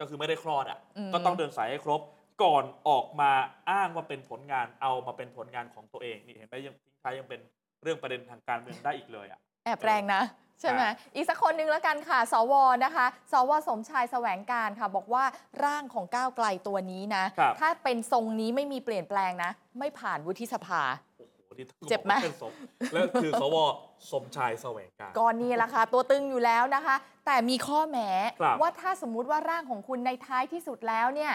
[0.00, 2.00] ก็คือไม่ได้คลอดอะอืมก็ต้องเดินสายให้ครบ
[2.42, 3.30] ก่อนออกมา
[3.70, 7.40] อ้างว่าเป็นผลงานเอามาเป็นผลงานของตัวเองนี่เห็นไหมยังทิ้งท้ายยังเป็น
[7.82, 10.22] เรื่องประเด็นทางการเมืองได้อีกเลยอะแอบแรงนะ
[10.60, 15.24] ใช่ไหมอะอีกสักคนหนึ่งแล้วกันค่ะ สวนะคะ สวสมชายแสวงการค่ะ บอกว่า
[15.64, 20.82] ร่างของก้าวไกลตัวนี้นะ ครับ ถ้าเป็นทรงนี้ไม่มีเปลี่ยนแปลงนะ ไม่ผ่านวุฒิสภา
[21.18, 22.52] โอ้โหนี่ต้องเจ็บไหมอกว่าเป็นสม
[22.92, 23.56] แล้วคือสว
[24.12, 26.96] สมชายแสวงการก็นี่แหละค่ะ ตัวตึงอยู่แล้วนะคะ
[27.26, 31.32] แต่มีข้อแม้ครับ ว่าถ้าสมมุติว่าร่างของคุณในท้ายที่สุดแล้วเนี่ย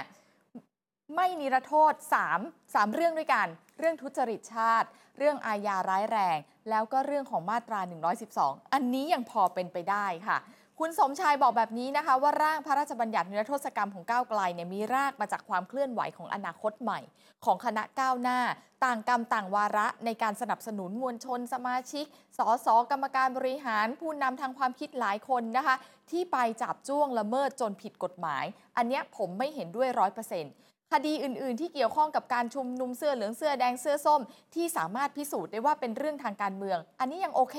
[1.16, 1.94] ไม่นิรโทษ
[2.34, 3.48] 3 3เรื่องด้วยกัน
[3.80, 4.88] เรื่องทุจริตชาติ
[5.20, 6.38] เรื่องอาญาร้ายแรง
[6.70, 7.80] แล้วก็เรื่องของมาตรา
[8.28, 10.38] 112 อันนี้ยังพอเป็นไปได้ค่ะ
[10.80, 17.00] คุณสมชายบอกแบบนี้นะคะ ว่าร่างพระราชบัญญัตินิรโทษกรรมของก้าวไกลเนี่ยมีรากมาจากความเคลื่อนไหวของอนาคตใหม่
[17.46, 18.40] ของคณะก้าวหน้า
[18.86, 22.06] ต่างกรรมต่างวาระในการสนับสนุนมวลชน สมาชิก
[22.38, 25.76] สสกรรมการบริหาร ผู้นำทางความคิดหลายคนนะคะ
[26.12, 28.46] ที่ไปจับจ้วงละเมิดจนผิดกฎหมาย
[28.78, 30.54] อันเนี้ยผมไม่เห็นด้วยร้อยเปอร์เซ็นต์
[30.92, 34.22] คดีอื่น ๆ ที่เกี่ยวข้องกับการชุมนุมเสื้อเหลืองเสื้อแดงเสื้อส้ม
[34.56, 37.58] ที่สามารถพิสูจน์ได้ว่าเป็นเรื่องทางการเมือง อันนี้ยังโอเค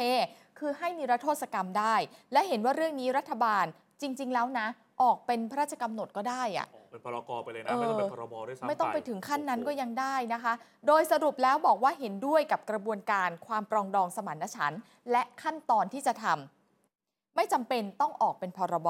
[0.59, 1.95] คือให้นิรโทษกรรมได้
[2.33, 3.65] และเห็นว่าเรื่องนี้รัฐบาล
[4.01, 4.67] จริง ๆ แล้วนะ
[5.03, 10.53] ออกเป็นพระราชกำหนดก็ได้อะออกเป็นพรกไปเลยนะไม่ต้องเป็นพรบด้วยซ้ำไม่ต้องไปถึงขั้นนั้นก็โอ้โหยังได้นะคะ
[10.87, 16.60] โดยสรุปแล้วบอกว่าเห็นด้วยกับกระบวนการความปรองดองสมานฉันท์และขั้นตอนที่จะทำ
[17.37, 18.89] ไม่จำเป็นต้องออกเป็นพรบ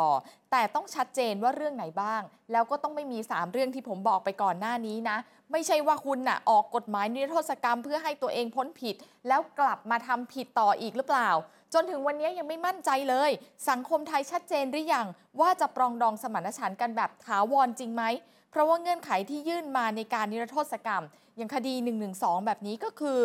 [0.51, 2.23] แต่ต้องชัดเจนว่าเรื่องไหนบ้าง
[2.53, 5.17] แล้วก็ต้องไม่มี 3 เรื่องที่ผมบอกไปก่อนหน้านี้นะ
[5.53, 8.95] ไม่ใช่ว่าคุณน่ะออกกฎหมายนิรโทษกรรมเพื่อให้ตัวเองพ้นผิด
[9.29, 11.31] แล้วกลับมาทำผิดต่ออีกหรือเปล่า
[11.75, 13.31] จนถึงวันนี้ยังไม่มั่นใจเลย
[13.69, 15.07] สังคมไทยชัดเจนหรือยัง
[15.41, 18.03] ว่าจะปรองดองสมานฉันท์กันแบบถาวรจริงไหม
[18.51, 21.05] เพราะว่าเงื่อนไขที่ยื่นมาในการนิรโทษกรรม
[21.37, 21.75] อย่างคดี
[22.11, 23.19] 112 แบบนี้ก็คือ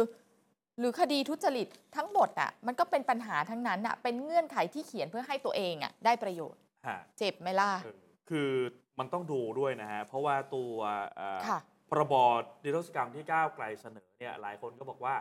[0.80, 7.98] หรือคดีทุจริตทั้งหมดอะมันก็เป็นปัญหาทั้งนั้นอะเป็นเงื่อนไขที่เขียนเพื่อให้ตัวเองอะได้ประโยชน์ ฮะเจ็บไหมล่ะเออ
[8.30, 8.50] คือ
[9.00, 10.74] มันต้องดูด้วยนะฮะ เพราะว่าตัว
[11.16, 11.60] เอ่อค่ะ
[11.90, 12.14] พรบ
[12.64, 15.16] นิรโทษกรรมที่ก้าวไกลเสนอเนี่ยหลายคนก็บอกว่า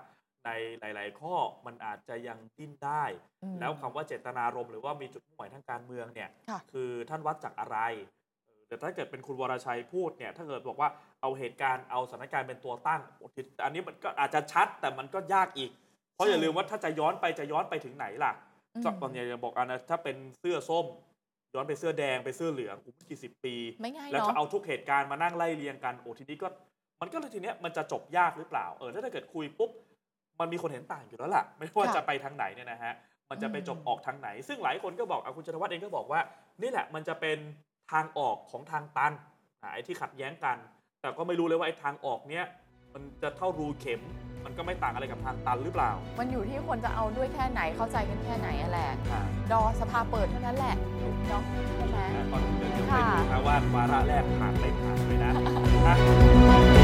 [0.44, 0.50] ใน
[0.80, 1.34] หลาย ๆ ข้อ
[1.66, 3.04] มันอาจจะยังดิ้นได้
[3.42, 7.78] อืม แล้วคำว่าเจตนารมณ์หรือว่ามีจุดมุ่งหมายทางการเมืองเนี่ยค่ะคือท่านวัดจากอะไร
[8.46, 10.88] เออแต่ถ้าเกิดเป็นคุณวรชัยพูดเนี่ยถ้าเกิดบอกว่า
[11.24, 15.70] เอาเหตุการณ์เอาสถานการณ์เป็นตัวตั้งโอ้ทีอันนี้มันก็อาจจะชัดแต่มันก็ยากอีก
[16.14, 18.32] เพราะอย่าลืมว่าถ้าจะย้อนไปจะย้อนไปถึงไหนล่ะ
[18.74, 20.86] อืมตอนนี้จะบอกอันนะถ้าเป็นเสื้อส้ม
[21.54, 26.48] ย้อนไปเสื้อแดงไปเสื้อเหลืองโอ้โหกี่สิบปีไม่ง่ายแล้วเนาะถ้าเอาทุกเหตุการณ์มานั่งไล่เรียงกันโอ้ทีนี้ก็
[27.00, 29.70] มันก็เลยทีเนี้ยมันจะจบยากหรือเปล่าเออถ้าเกิดคุยปุ๊บ
[30.40, 32.94] มันมีคนเห็นต่างอยู่แล้วล่ะ ไม่ว่าค่ะจะไปทางไหนเนี่ยนะฮะ
[33.30, 36.20] มันจะไปจบอืมออกทางไหน ซึ่งหลายคนก็บอกอะคุณชนวัฒน์เองก็บอกว่า
[36.62, 37.38] นี่แหละมันจะเป็น
[37.92, 39.12] ทางออกของทางตัน
[39.62, 40.56] อะไอ้ที่ขัดแย้งกัน
[41.04, 42.44] แต่ก็ไม่รู้เลยว่าไอ้ทางออกเนี้ย
[42.94, 44.00] มันจะเท่ารูเข็ม
[44.44, 50.74] มันก็ไม่ต่างอะไรกับทางตันหรือเปล่า มันอยู่ที่คนจะเอาด้วยแค่ไหนเข้าใจกันแค่ไหนอะแหละอ่าดอสภาเปิดเท่านั้นแหละ
[51.28, 51.42] เนาะ
[51.76, 55.32] ใช่ไหมแต่ก่อนอื่นเดี๋ยวไปค่ะดูนะว่าวาระแรกผ่านไม่ผ่านเลยนะ
[55.86, 56.83] อะ